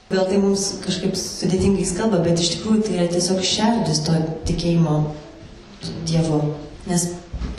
Gal 0.10 0.26
tai 0.26 0.40
mums 0.42 0.64
kažkaip 0.82 1.18
sudėtingai 1.18 1.86
skamba, 1.86 2.22
bet 2.26 2.42
iš 2.42 2.56
tikrųjų 2.56 2.86
tai 2.88 2.96
yra 2.98 3.10
tiesiog 3.12 3.44
šerdis 3.46 4.02
to 4.08 4.16
tikėjimo 4.50 4.96
Dievu. 6.10 6.40
Nes 6.90 7.06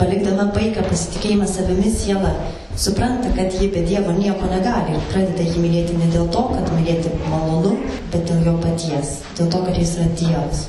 palikdama 0.00 0.48
paiką 0.56 0.82
pasitikėjimą 0.88 1.46
savimi 1.48 1.92
siela 1.94 2.34
supranta, 2.76 3.30
kad 3.36 3.54
ji 3.54 3.70
be 3.70 3.84
Dievo 3.86 4.12
nieko 4.16 4.50
negali 4.50 4.96
ir 4.96 5.06
pradeda 5.12 5.46
jį 5.46 5.62
mylėti 5.62 5.96
ne 6.00 6.10
dėl 6.10 6.26
to, 6.34 6.42
kad 6.50 6.74
mylėti 6.74 7.14
malonu, 7.30 7.76
bet 8.10 8.26
dėl 8.28 8.42
jo 8.48 8.58
paties, 8.66 9.16
dėl 9.38 9.50
to, 9.54 9.64
kad 9.68 9.78
jis 9.78 9.96
yra 10.00 10.10
Dievas. 10.18 10.66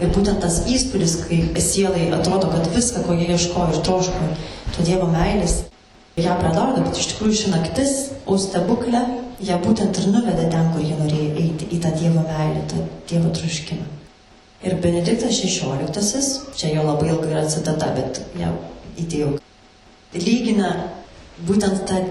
Ir 0.00 0.12
būtent 0.16 0.40
tas 0.40 0.62
įspūdis, 0.72 1.18
kai 1.28 1.42
sielai 1.60 2.08
atrodo, 2.16 2.48
kad 2.48 2.70
viską, 2.72 3.04
ko 3.04 3.18
jie 3.18 3.28
ieškojo 3.34 3.74
ir 3.74 3.82
troško, 3.84 4.30
to 4.72 4.88
Dievo 4.88 5.10
meilės, 5.12 5.66
ją 6.16 6.36
pradaudo, 6.40 6.86
bet 6.86 6.96
iš 6.96 7.12
tikrųjų 7.12 7.42
ši 7.42 7.52
naktis, 7.52 7.92
o 8.24 8.40
stebuklė, 8.40 9.02
ją 9.46 9.56
būtent 9.64 10.00
ir 10.00 10.10
nuvedė 10.12 10.48
ten, 10.52 10.68
kur 10.74 10.84
jie 10.84 10.96
norėjo 10.98 11.30
eiti, 11.44 11.68
į 11.72 11.80
tą 11.84 11.92
Dievo 11.96 12.24
meilę, 12.26 12.64
tą 12.72 12.84
Dievo 13.10 13.32
troškimą. 13.36 13.86
Ir 14.64 14.76
Benediktas 14.84 15.40
XVI, 15.40 16.52
čia 16.56 16.74
jo 16.74 16.84
labai 16.84 17.08
ilga 17.14 17.30
yra 17.32 17.46
citata, 17.48 17.88
bet 17.96 18.20
ją 18.36 18.52
įdėjau, 19.00 19.30
lygina 20.18 20.74
būtent 21.48 21.86
tą 21.88 22.02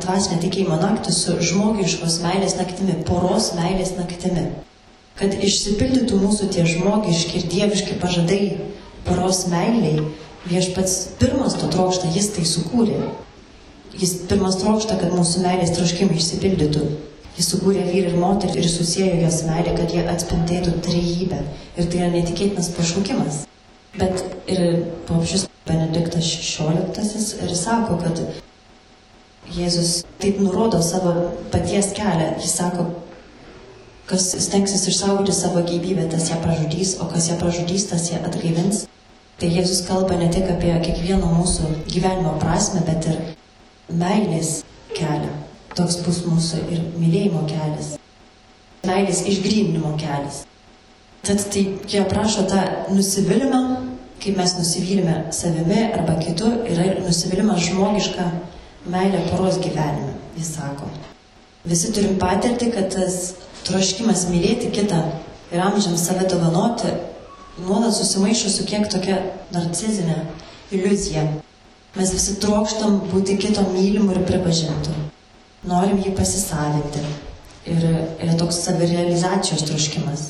dvasinę 0.00 0.40
tikėjimo 0.40 0.80
naktį 0.80 1.12
su 1.12 1.36
žmogiškos 1.50 2.22
meilės 2.24 2.56
naktimi, 2.56 2.96
poros 3.04 3.52
meilės 3.58 3.92
naktimi 3.98 4.48
kad 5.20 5.36
išsipildytų 5.36 6.16
mūsų 6.22 6.48
tie 6.54 6.64
žmogiški 6.64 7.42
ir 7.42 7.48
dieviški 7.52 7.98
pažadai 8.00 8.44
poros 9.04 9.44
meiliai, 9.52 10.06
viešpats 10.48 10.94
pirmas 11.20 11.58
to 11.60 11.68
trokšta, 11.72 12.08
jis 12.14 12.30
tai 12.36 12.46
sukūrė. 12.48 12.96
Jis 13.98 14.14
pirmas 14.30 14.60
trokšta, 14.60 14.98
kad 15.00 15.14
mūsų 15.16 15.42
meilės 15.44 15.72
troškimai 15.76 16.18
išsipildytų. 16.20 16.84
Jis 17.38 17.48
sukūrė 17.54 17.86
vyrą 17.88 18.12
ir 18.12 18.18
moterį 18.20 18.62
ir 18.62 18.68
susijęjo 18.70 19.24
jos 19.24 19.40
meilę, 19.48 19.74
kad 19.78 19.94
jie 19.94 20.04
atspindėtų 20.12 20.76
trejybę. 20.86 21.40
Ir 21.76 21.88
tai 21.90 22.02
yra 22.02 22.10
netikėtinas 22.14 22.70
pašaukimas. 22.76 23.44
Bet 23.96 24.22
ir 24.50 24.84
popšius 25.08 25.48
Benediktas 25.66 26.26
XVI 26.26 27.46
ir 27.46 27.54
sako, 27.58 27.98
kad 28.02 28.22
Jėzus 29.50 30.04
taip 30.22 30.38
nurodo 30.42 30.78
savo 30.82 31.14
paties 31.50 31.90
kelią. 31.96 32.36
Jis 32.42 32.54
sako, 32.60 32.86
Kas 34.10 34.24
stengsis 34.42 34.88
išsaugoti 34.90 35.30
savo 35.30 35.60
gyvybę, 35.62 36.08
tas 36.10 36.24
ją 36.32 36.36
pražudys, 36.42 36.96
o 36.98 37.04
kas 37.06 37.28
ją 37.30 37.36
pražudys, 37.38 37.84
tas 37.86 38.08
ją 38.10 38.18
atgaivins. 38.26 38.80
Tai 39.38 39.50
Jėzus 39.54 39.84
kalba 39.86 40.16
ne 40.18 40.26
tik 40.34 40.48
apie 40.50 40.72
kiekvieno 40.82 41.28
mūsų 41.36 41.68
gyvenimo 41.92 42.32
prasme, 42.42 42.82
bet 42.88 43.06
ir 43.06 43.20
meilės 43.98 44.60
kelią. 44.94 45.32
Toks 45.78 46.00
bus 46.04 46.22
mūsų 46.26 46.62
ir 46.74 46.82
mylėjimo 46.98 47.44
kelias. 47.50 47.94
Meilės 48.86 49.22
išgrįninimo 49.30 49.94
kelias. 50.00 50.44
Tad 51.26 51.42
tai 51.52 51.66
jie 51.90 52.02
prašo 52.08 52.46
tą 52.48 52.62
nusivylimą, 52.94 53.60
kaip 54.20 54.38
mes 54.40 54.54
nusivylime 54.56 55.16
savimi 55.36 55.82
arba 55.90 56.16
kitu, 56.22 56.48
yra 56.70 56.86
ir 56.88 57.02
nusivylimas 57.04 57.60
žmogiška 57.68 58.26
meilė 58.90 59.26
poros 59.28 59.60
gyvenime, 59.60 60.14
jis 60.38 60.54
sako. 60.56 60.88
Visi 61.68 61.92
turim 61.92 62.16
patirti, 62.20 62.70
kad 62.72 62.88
tas 62.94 63.34
troškimas 63.68 64.26
mylėti 64.32 64.72
kitą 64.72 65.02
ir 65.52 65.60
amžiams 65.60 66.06
save 66.08 66.24
dovanoti 66.30 66.94
nuolat 67.66 67.94
susimaišo 67.94 68.48
su 68.50 68.64
kiek 68.66 68.88
tokia 68.92 69.18
narcizinė 69.52 70.16
iliuzija. 70.72 71.26
Mes 71.96 72.12
visi 72.14 72.36
trokštam 72.42 73.00
būti 73.10 73.36
kito 73.40 73.64
mylimu 73.72 74.14
ir 74.14 74.26
pripažintu. 74.28 74.94
Norim 75.70 75.98
jį 76.02 76.14
pasisavinti. 76.18 77.02
Ir 77.70 77.86
yra 77.86 78.36
toks 78.40 78.62
savirealizacijos 78.64 79.66
troškimas. 79.68 80.28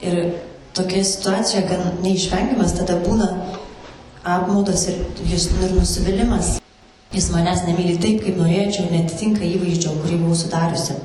Ir 0.00 0.36
tokia 0.76 1.02
situacija 1.04 1.64
gan 1.68 1.98
neišvengiamas 2.04 2.76
tada 2.78 3.00
būna 3.02 3.28
apmaudas 4.36 4.86
ir, 4.92 5.02
ir 5.26 5.74
nusivylimas. 5.76 6.56
Jis 7.14 7.28
manęs 7.34 7.66
nemyli 7.66 7.98
taip, 8.02 8.22
kaip 8.24 8.40
norėčiau, 8.40 8.88
netitinka 8.92 9.44
įvaizdžio, 9.46 9.98
kurį 10.02 10.22
buvau 10.22 10.38
sudariusi 10.38 10.96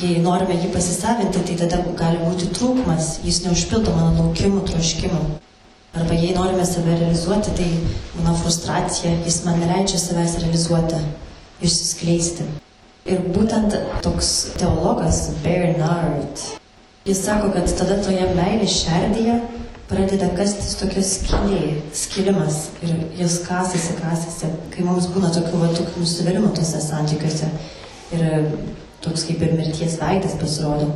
jei 0.00 0.20
norime 0.20 0.56
jį 0.60 0.70
pasisavinti, 0.74 1.42
tai 1.48 1.56
tada 1.62 1.80
gali 1.98 2.20
būti 2.20 2.50
trūkumas, 2.56 3.16
jis 3.24 3.42
neužpildo 3.46 3.94
mano 3.96 4.26
laukimų, 4.26 4.64
troškimų. 4.68 5.20
Arba 5.96 6.14
jei 6.14 6.34
norime 6.36 6.64
save 6.68 6.98
realizuoti, 6.98 7.50
tai 7.56 7.70
mano 8.18 8.34
frustracija, 8.36 9.14
jis 9.24 9.38
man 9.46 9.62
neleidžia 9.62 9.96
savęs 10.02 10.34
realizuoti, 10.42 10.98
išsiskleisti. 11.64 12.44
Ir 13.08 13.22
būtent 13.32 13.72
toks 14.04 14.32
teologas 14.60 15.22
Bernard, 15.44 16.42
jis 17.06 17.22
sako, 17.24 17.48
kad 17.54 17.72
tada 17.78 17.96
toje 18.04 18.28
meilės 18.36 18.76
šerdyje 18.82 19.38
pradeda 19.88 20.28
kastis 20.36 20.76
tokia 20.76 21.06
skylė, 21.06 21.62
skilimas 21.96 22.66
ir 22.84 22.92
jis 23.22 23.40
kasasi, 23.46 23.96
kasasi, 24.02 24.52
kai 24.74 24.84
mums 24.84 25.08
būna 25.14 25.32
tokių, 25.32 25.62
va, 25.62 25.72
tokių 25.80 26.02
nusivylimų 26.02 26.52
tose 26.58 26.82
santykiuose. 26.82 27.48
Ir 28.16 28.50
toks 29.06 29.24
kaip 29.30 29.40
ir 29.42 29.56
mirties 29.56 29.96
veidas 30.02 30.36
pasirodo, 30.40 30.90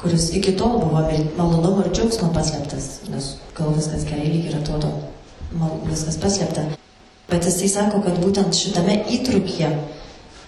kuris 0.00 0.30
iki 0.36 0.56
tol 0.56 0.78
buvo 0.82 1.02
malonumo 1.38 1.84
ir 1.84 1.92
džiaugsmo 1.92 2.30
paslėptas, 2.36 2.88
nes 3.12 3.30
gal 3.56 3.72
viskas 3.76 4.04
gerai 4.08 4.28
lyg 4.28 4.50
ir 4.50 4.58
atrodo, 4.58 4.92
mal, 5.56 5.78
viskas 5.88 6.18
paslėpta. 6.20 6.66
Bet 7.30 7.46
jisai 7.48 7.70
sako, 7.72 8.02
kad 8.04 8.20
būtent 8.22 8.54
šitame 8.54 9.00
įtrukėje, 9.16 9.72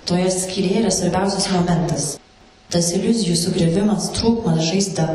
toje 0.06 0.28
skylėje 0.34 0.84
yra 0.84 0.92
svarbiausias 0.94 1.48
momentas. 1.54 2.08
Tas 2.68 2.90
iliuzijų 2.92 3.34
sugrivimas, 3.40 4.10
trūkumas, 4.18 4.60
žaizda, 4.68 5.06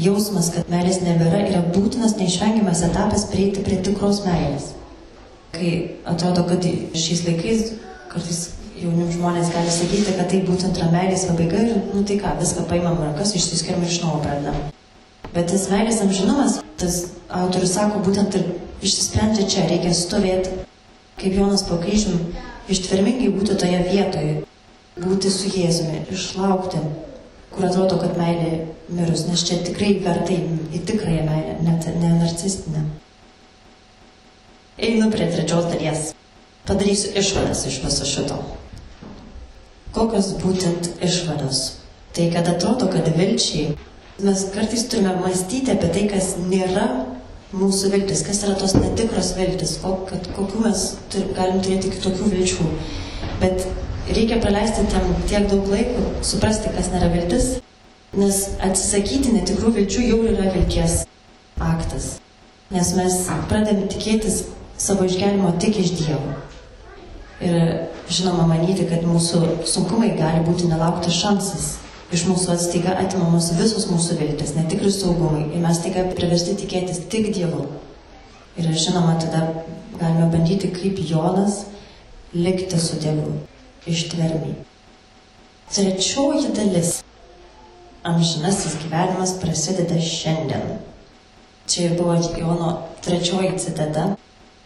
jausmas, 0.00 0.50
kad 0.52 0.68
meilės 0.68 1.00
nebėra, 1.02 1.40
yra 1.48 1.62
būtinas 1.74 2.18
neišvengiamas 2.18 2.84
etapas 2.90 3.24
prieiti 3.32 3.64
prie 3.64 3.80
tikros 3.86 4.20
meilės. 4.26 4.74
Kai 5.54 5.70
atrodo, 6.10 6.44
kad 6.50 6.66
šiais 6.98 7.24
laikais 7.24 7.72
kartais 8.12 8.42
jauni 8.84 9.08
žmonės 9.12 9.50
gali 9.54 9.72
sakyti, 9.72 10.14
kad 10.16 10.28
tai 10.30 10.42
būtent 10.44 10.78
yra 10.78 10.90
meilės 10.92 11.24
pabaiga 11.28 11.60
ir, 11.64 11.76
nu 11.94 12.04
tai 12.06 12.18
ką, 12.20 12.34
viską 12.40 12.66
paimam 12.70 13.00
rankas, 13.00 13.34
išsiskiriam 13.38 13.84
iš 13.86 14.00
naujo 14.02 14.20
pradedam. 14.24 14.58
Bet 15.34 15.48
tas 15.50 15.68
meilės 15.72 16.02
amžinumas, 16.04 16.58
tas 16.80 17.00
autorius 17.32 17.74
sako, 17.74 18.02
būtent 18.06 18.36
ir 18.38 18.50
išsisprendžia 18.84 19.48
čia, 19.50 19.68
reikia 19.70 19.94
stovėti, 19.96 20.64
kaip 21.20 21.38
Jonas 21.38 21.64
po 21.66 21.78
kryžium, 21.82 22.20
ištvermingai 22.70 23.32
būti 23.34 23.56
toje 23.60 23.80
vietoje, 23.88 24.34
būti 25.00 25.32
su 25.32 25.50
Jėzumi, 25.50 26.04
išlaukti, 26.14 26.82
kur 27.54 27.68
atrodo, 27.68 27.98
kad 28.02 28.18
meilė 28.18 28.66
mirus, 28.92 29.24
nes 29.30 29.46
čia 29.46 29.62
tikrai 29.64 29.94
vertai 30.04 30.42
į 30.74 30.82
tikrąją 30.86 31.24
meilę, 31.28 31.56
net 31.64 31.88
ne 32.02 32.12
narcistinę. 32.18 32.84
Einu 34.74 35.08
prie 35.10 35.30
trečios 35.30 35.70
dalies. 35.70 36.10
Padarysiu 36.66 37.12
išvadas 37.20 37.66
iš 37.68 37.78
viso 37.84 38.06
šito. 38.08 38.38
Kokios 39.94 40.32
būtent 40.42 40.88
išvados? 41.06 41.58
Tai 42.14 42.24
kad 42.34 42.48
atrodo, 42.50 42.88
kad 42.90 43.06
vilčiai, 43.14 43.76
mes 44.26 44.40
kartais 44.54 44.88
turime 44.90 45.12
mąstyti 45.20 45.70
apie 45.70 45.90
tai, 45.94 46.02
kas 46.10 46.32
nėra 46.38 46.86
mūsų 47.54 47.90
viltis, 47.92 48.24
kas 48.26 48.42
yra 48.42 48.56
tos 48.58 48.74
netikros 48.74 49.32
viltis, 49.38 49.76
kad 50.10 50.26
kokių 50.34 50.62
mes 50.64 50.82
tur, 51.14 51.28
galim 51.36 51.60
turėti 51.62 51.92
kitokių 51.94 52.30
vilčių. 52.32 52.66
Bet 53.42 53.68
reikia 54.10 54.40
praleisti 54.42 54.86
tam 54.90 55.14
tiek 55.30 55.46
daug 55.52 55.70
laiko, 55.70 56.08
suprasti, 56.26 56.74
kas 56.74 56.90
nėra 56.94 57.12
viltis, 57.14 57.52
nes 58.18 58.40
atsisakyti 58.66 59.36
netikrų 59.36 59.76
vilčių 59.78 60.08
jau 60.08 60.20
yra 60.32 60.50
vilties 60.56 61.04
aktas. 61.62 62.16
Nes 62.74 62.90
mes 62.98 63.20
pradėme 63.46 63.86
tikėtis 63.94 64.42
savo 64.80 65.06
išgelimo 65.06 65.54
tik 65.62 65.78
iš 65.84 65.94
Dievo. 66.00 66.34
Ir 67.44 67.56
žinoma, 68.08 68.46
manyti, 68.48 68.86
kad 68.88 69.04
mūsų 69.04 69.66
sunkumai 69.68 70.14
gali 70.16 70.44
būti 70.46 70.68
nelauktas 70.70 71.16
šansas. 71.18 71.66
Iš 72.14 72.26
mūsų 72.28 72.52
atstaiga 72.54 72.94
atimamos 73.00 73.50
visos 73.58 73.88
mūsų 73.90 74.18
viltis, 74.20 74.54
netikri 74.56 74.92
saugumai. 74.92 75.48
Ir 75.50 75.64
mes 75.64 75.80
taiga 75.82 76.06
priversti 76.14 76.54
tikėtis 76.60 77.02
tik 77.12 77.32
Dievu. 77.34 77.66
Ir 78.60 78.70
žinoma, 78.70 79.16
tada 79.20 79.48
galime 79.98 80.30
bandyti 80.32 80.70
kaip 80.72 81.00
Jonas 81.08 81.64
likti 82.34 82.78
su 82.80 83.00
Dievu 83.02 83.34
ištvermiai. 83.90 84.54
Trečioji 85.74 86.52
dalis. 86.54 87.00
Amžinasis 88.04 88.76
gyvenimas 88.82 89.32
prasideda 89.40 89.96
šiandien. 90.00 90.78
Čia 91.66 91.94
buvo 91.96 92.14
Jono 92.38 92.82
trečioji 93.04 93.58
citata. 93.58 94.14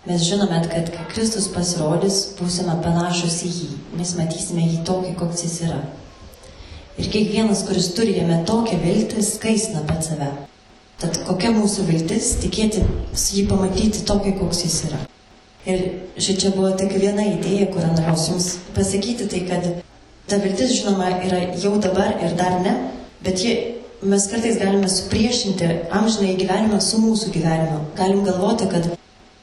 Mes 0.07 0.23
žinome, 0.23 0.61
kad 0.71 0.91
kai 0.95 1.07
Kristus 1.11 1.49
pasirodys, 1.51 2.21
būsime 2.39 2.77
panašus 2.85 3.41
į 3.45 3.49
jį. 3.55 3.71
Mes 3.99 4.13
matysime 4.15 4.63
jį 4.63 4.85
tokį, 4.87 5.15
koks 5.19 5.43
jis 5.45 5.57
yra. 5.67 5.81
Ir 6.99 7.11
kiekvienas, 7.11 7.65
kuris 7.67 7.91
turi 7.97 8.15
jame 8.17 8.41
tokią 8.47 8.79
viltį, 8.83 9.25
skaisna 9.27 9.83
pat 9.89 10.07
save. 10.07 10.31
Tad 10.99 11.19
kokia 11.27 11.51
mūsų 11.55 11.85
viltis 11.91 12.33
tikėti 12.43 12.85
jį 13.15 13.45
pamatyti 13.51 14.05
tokį, 14.07 14.33
koks 14.39 14.65
jis 14.65 14.79
yra. 14.89 15.01
Ir 15.69 15.85
šičia 16.19 16.55
buvo 16.55 16.71
tik 16.79 16.95
viena 16.99 17.27
idėja, 17.35 17.69
kurią 17.75 17.91
norėjau 17.93 18.33
jums 18.33 18.49
pasakyti, 18.75 19.27
tai 19.31 19.43
kad 19.51 19.67
ta 20.31 20.39
viltis, 20.43 20.77
žinoma, 20.79 21.11
yra 21.27 21.43
jau 21.59 21.75
dabar 21.83 22.15
ir 22.23 22.39
dar 22.39 22.61
ne, 22.65 22.75
bet 23.27 23.43
ji, 23.43 23.55
mes 24.03 24.27
kartais 24.31 24.59
galime 24.63 24.91
supriešinti 24.91 25.69
amžinai 25.95 26.37
gyvenimą 26.39 26.79
su 26.83 27.03
mūsų 27.03 27.35
gyvenimu. 27.35 27.81
Galim 27.99 28.25
galvoti, 28.27 28.71
kad, 28.71 28.91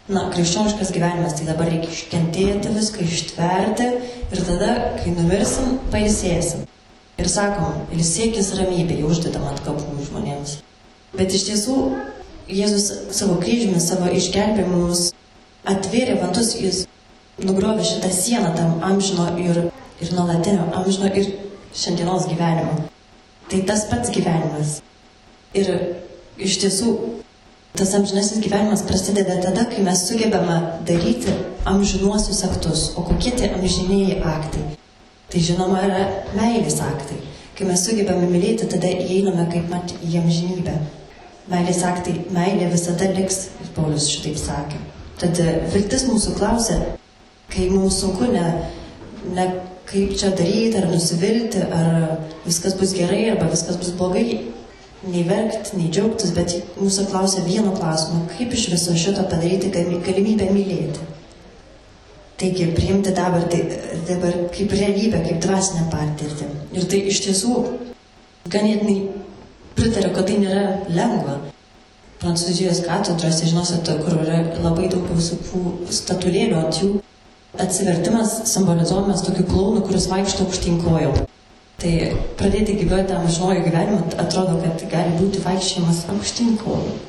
na, 0.07 0.27
krikščioniškas 0.33 0.91
gyvenimas, 0.93 1.33
tai 1.37 1.47
dabar 1.49 1.69
reikia 1.71 1.89
iškentėti 1.93 2.73
viską, 2.75 3.05
ištverti 3.05 3.87
ir 4.29 4.43
tada, 4.45 4.71
kai 4.99 5.13
numirsim, 5.15 5.79
pailsėsim. 5.93 6.65
Ir 7.15 7.29
sakom, 7.31 7.85
ilsėkis 7.95 8.51
ramybėje, 8.59 9.07
uždedam 9.07 9.47
ant 9.49 9.63
kapų 9.65 10.09
žmonėms. 10.09 10.59
Bet 11.15 11.33
iš 11.33 11.47
tiesų 11.49 11.77
Jėzus 12.45 12.91
savo 13.17 13.39
kryžiumi, 13.41 13.79
savo 13.81 14.11
išgelbėjimu 14.13 14.83
mus 14.83 15.07
atvėrė 15.65 16.19
vantus, 16.19 16.51
jis 16.59 16.83
nugrovė 17.41 17.85
šitą 17.87 18.11
sieną 18.13 18.51
tam 18.53 18.83
amžino 18.85 19.31
ir, 19.41 19.63
ir 20.03 20.11
nuolatinio, 20.13 20.67
amžino 20.77 21.09
ir 21.09 21.31
šiandienos 21.73 22.27
gyvenimo. 22.29 22.85
Tai 23.49 23.63
tas 23.65 23.87
pats 23.89 24.13
gyvenimas. 24.13 24.77
Ir 25.57 25.71
iš 26.37 26.59
tiesų 26.61 26.93
tas 27.75 27.93
amžinasis 27.97 28.39
gyvenimas 28.39 28.83
prasideda 28.87 29.37
tada, 29.43 29.65
kai 29.69 29.83
mes 29.83 30.07
sugebame 30.07 30.57
daryti 30.87 31.33
amžinuosius 31.67 32.43
aktus. 32.47 32.89
O 32.95 33.03
kokie 33.03 33.35
tie 33.35 33.51
amžinėjai 33.55 34.19
aktai? 34.23 34.65
Tai 35.31 35.41
žinoma 35.47 35.81
yra 35.83 36.03
meilės 36.37 36.79
aktai. 36.83 37.17
Kai 37.55 37.67
mes 37.67 37.83
sugebame 37.87 38.27
mylėti, 38.31 38.67
tada 38.71 38.87
įeiname 38.91 39.47
kaip 39.51 39.67
mat 39.71 39.91
į 40.03 40.19
amžinybę 40.21 40.75
meilės 41.51 41.83
aktai, 41.85 42.15
meilė 42.33 42.71
visada 42.71 43.09
liks, 43.13 43.49
ir 43.61 43.71
Paulius 43.75 44.07
šitaip 44.09 44.37
sakė. 44.39 44.81
Tad 45.21 45.39
e, 45.39 45.51
viltis 45.73 46.07
mūsų 46.09 46.35
klausia, 46.39 46.79
kai 47.53 47.69
mums 47.71 47.99
sunku 48.01 48.27
ne, 48.31 48.45
ne 49.35 49.45
kaip 49.89 50.15
čia 50.17 50.31
daryti, 50.35 50.79
ar 50.81 50.89
nusivilti, 50.89 51.61
ar 51.61 52.17
viskas 52.45 52.75
bus 52.79 52.95
gerai, 52.97 53.21
arba 53.33 53.51
viskas 53.51 53.77
bus 53.81 53.93
blogai, 53.95 54.41
nei 55.11 55.23
verkti, 55.27 55.77
nei 55.77 55.89
džiaugtis, 55.93 56.33
bet 56.35 56.55
mūsų 56.79 57.07
klausia 57.11 57.43
vieno 57.45 57.73
klausimo, 57.75 58.25
kaip 58.35 58.53
iš 58.53 58.69
viso 58.73 58.95
šito 58.97 59.25
padaryti 59.31 59.71
galimybę 59.73 60.49
mylėti. 60.53 61.11
Taigi, 62.35 62.67
priimti 62.75 63.13
dabartį 63.15 63.59
dabar 64.09 64.33
kaip 64.51 64.73
realybę, 64.75 65.21
kaip 65.23 65.37
dvasinę 65.45 65.85
patirtį. 65.91 66.49
Ir 66.75 66.87
tai 66.91 66.99
iš 67.11 67.21
tiesų 67.23 67.53
ganėtinai 68.51 68.97
pritariu, 69.77 70.11
kad 70.15 70.27
tai 70.27 70.39
nėra 70.41 70.65
lengva. 70.91 71.37
Prancūzijos 72.19 72.81
katedrose, 72.83 73.47
žinosite, 73.47 73.95
kur 74.03 74.17
yra 74.23 74.41
labai 74.63 74.89
daug 74.91 75.07
visokių 75.15 75.91
statulėlių 75.95 76.59
ant 76.59 76.81
jų. 76.81 76.91
Atsivertimas 77.61 78.41
simbolizuojamas 78.51 79.23
tokiu 79.23 79.45
klaunu, 79.47 79.85
kuris 79.87 80.09
vaikšto 80.11 80.47
aukštyn 80.47 80.81
kojom. 80.83 81.21
Tai 81.81 81.91
pradėti 82.39 82.77
gyventi 82.79 83.11
tam 83.11 83.25
žinojų 83.27 83.65
gyvenimą 83.65 84.13
atrodo, 84.23 84.55
kad 84.63 84.85
gali 84.91 85.17
būti 85.19 85.41
vaikščiojimas 85.43 86.05
aukštyn 86.13 86.55
kojom. 86.61 87.01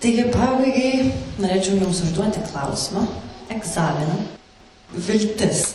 Taigi 0.00 0.24
pabaigai 0.32 1.10
norėčiau 1.42 1.76
Jums 1.82 2.00
užduoti 2.06 2.44
klausimą, 2.48 3.04
egzaminą. 3.52 4.16
Viltis. 4.94 5.74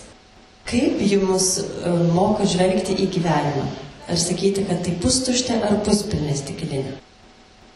Kaip 0.65 1.01
Jums 1.03 1.47
e, 1.59 1.93
moko 2.15 2.47
žvelgti 2.47 2.95
į 3.03 3.09
gyvenimą? 3.17 3.67
Ar 4.09 4.19
sakyti, 4.19 4.65
kad 4.67 4.81
tai 4.83 4.95
pustuštė 5.03 5.59
ar 5.67 5.77
puspilnė 5.85 6.33
stiklinė? 6.39 6.97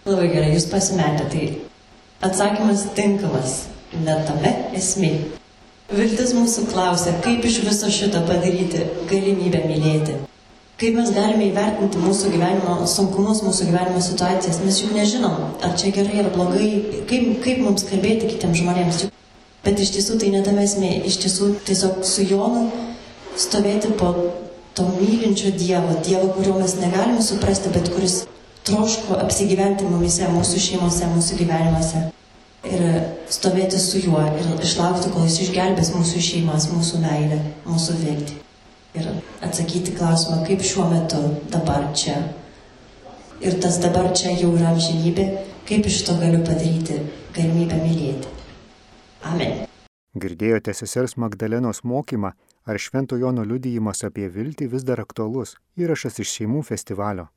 Labai 0.07 0.29
gerai, 0.31 0.53
jūs 0.55 0.65
pasimetė, 0.71 1.27
tai 1.31 1.45
atsakymas 2.23 2.87
tinkamas, 2.95 3.57
net 4.01 4.25
tame 4.27 4.53
esmė. 4.79 5.11
Viltis 5.87 6.33
mūsų 6.35 6.65
klausia, 6.67 7.13
kaip 7.23 7.45
iš 7.47 7.61
viso 7.63 7.87
šito 7.87 8.19
padaryti 8.27 8.81
galimybę 9.07 9.61
mylėti. 9.69 10.17
Kaip 10.81 10.97
mes 10.97 11.13
galime 11.15 11.45
įvertinti 11.45 12.01
mūsų 12.03 12.31
gyvenimo 12.33 12.73
sunkumus, 12.91 13.39
mūsų 13.45 13.69
gyvenimo 13.69 14.01
situacijas. 14.03 14.59
Mes 14.65 14.81
juk 14.81 14.91
nežinom, 14.97 15.37
ar 15.63 15.77
čia 15.79 15.93
gerai 15.95 16.19
ar 16.25 16.27
blogai, 16.33 16.67
kaip, 17.07 17.29
kaip 17.45 17.63
mums 17.63 17.87
kalbėti 17.87 18.27
kitiems 18.33 18.59
žmonėms. 18.59 18.99
Bet 19.63 19.79
iš 19.79 19.93
tiesų 19.95 20.19
tai 20.19 20.33
netame 20.35 20.67
esmė. 20.67 20.91
Iš 21.07 21.21
tiesų 21.23 21.49
tiesiog 21.71 22.03
su 22.05 22.27
Jonu 22.33 22.67
stovėti 23.39 23.95
po 23.95 24.11
to 24.75 24.89
mylinčio 24.91 25.55
Dievo, 25.55 25.95
Dievo, 26.03 26.33
kurio 26.35 26.59
mes 26.59 26.75
negalime 26.83 27.23
suprasti, 27.23 27.71
bet 27.71 27.87
kuris 27.95 28.25
troško 28.67 29.23
apsigyventi 29.23 29.87
mumise, 29.87 30.27
mūsų 30.35 30.67
šeimose, 30.67 31.07
mūsų 31.15 31.39
gyvenimuose. 31.45 32.09
Ir 32.65 32.81
stovėti 33.29 33.77
su 33.79 34.01
juo 34.01 34.23
ir 34.25 34.47
išlaukti, 34.65 35.11
kol 35.13 35.27
jis 35.27 35.37
išgelbės 35.45 35.93
mūsų 35.93 36.23
šeimas, 36.25 36.69
mūsų 36.73 37.03
meilę, 37.03 37.37
mūsų 37.67 37.99
viltį. 38.01 38.39
Ir 38.97 39.11
atsakyti 39.45 39.93
klausimą, 39.97 40.41
kaip 40.47 40.65
šiuo 40.65 40.87
metu, 40.89 41.21
dabar 41.53 41.91
čia. 41.93 42.17
Ir 43.45 43.59
tas 43.61 43.77
dabar 43.83 44.09
čia 44.17 44.33
jau 44.33 44.55
yra 44.57 44.71
amžinybė, 44.73 45.27
kaip 45.69 45.85
iš 45.85 46.01
to 46.07 46.17
galiu 46.17 46.41
padaryti 46.41 47.03
galimybę 47.37 47.77
mylėti. 47.83 48.33
Amen. 49.29 49.67
Girdėjote 50.17 50.73
sesers 50.73 51.13
Magdalenos 51.21 51.83
mokymą 51.85 52.33
ar 52.65 52.79
Švento 52.81 53.17
Jono 53.21 53.45
liudijimas 53.45 54.01
apie 54.07 54.31
viltį 54.33 54.71
vis 54.73 54.85
dar 54.87 55.03
aktualus 55.03 55.53
įrašas 55.77 56.17
iš 56.23 56.33
šeimų 56.39 56.63
festivalio. 56.65 57.27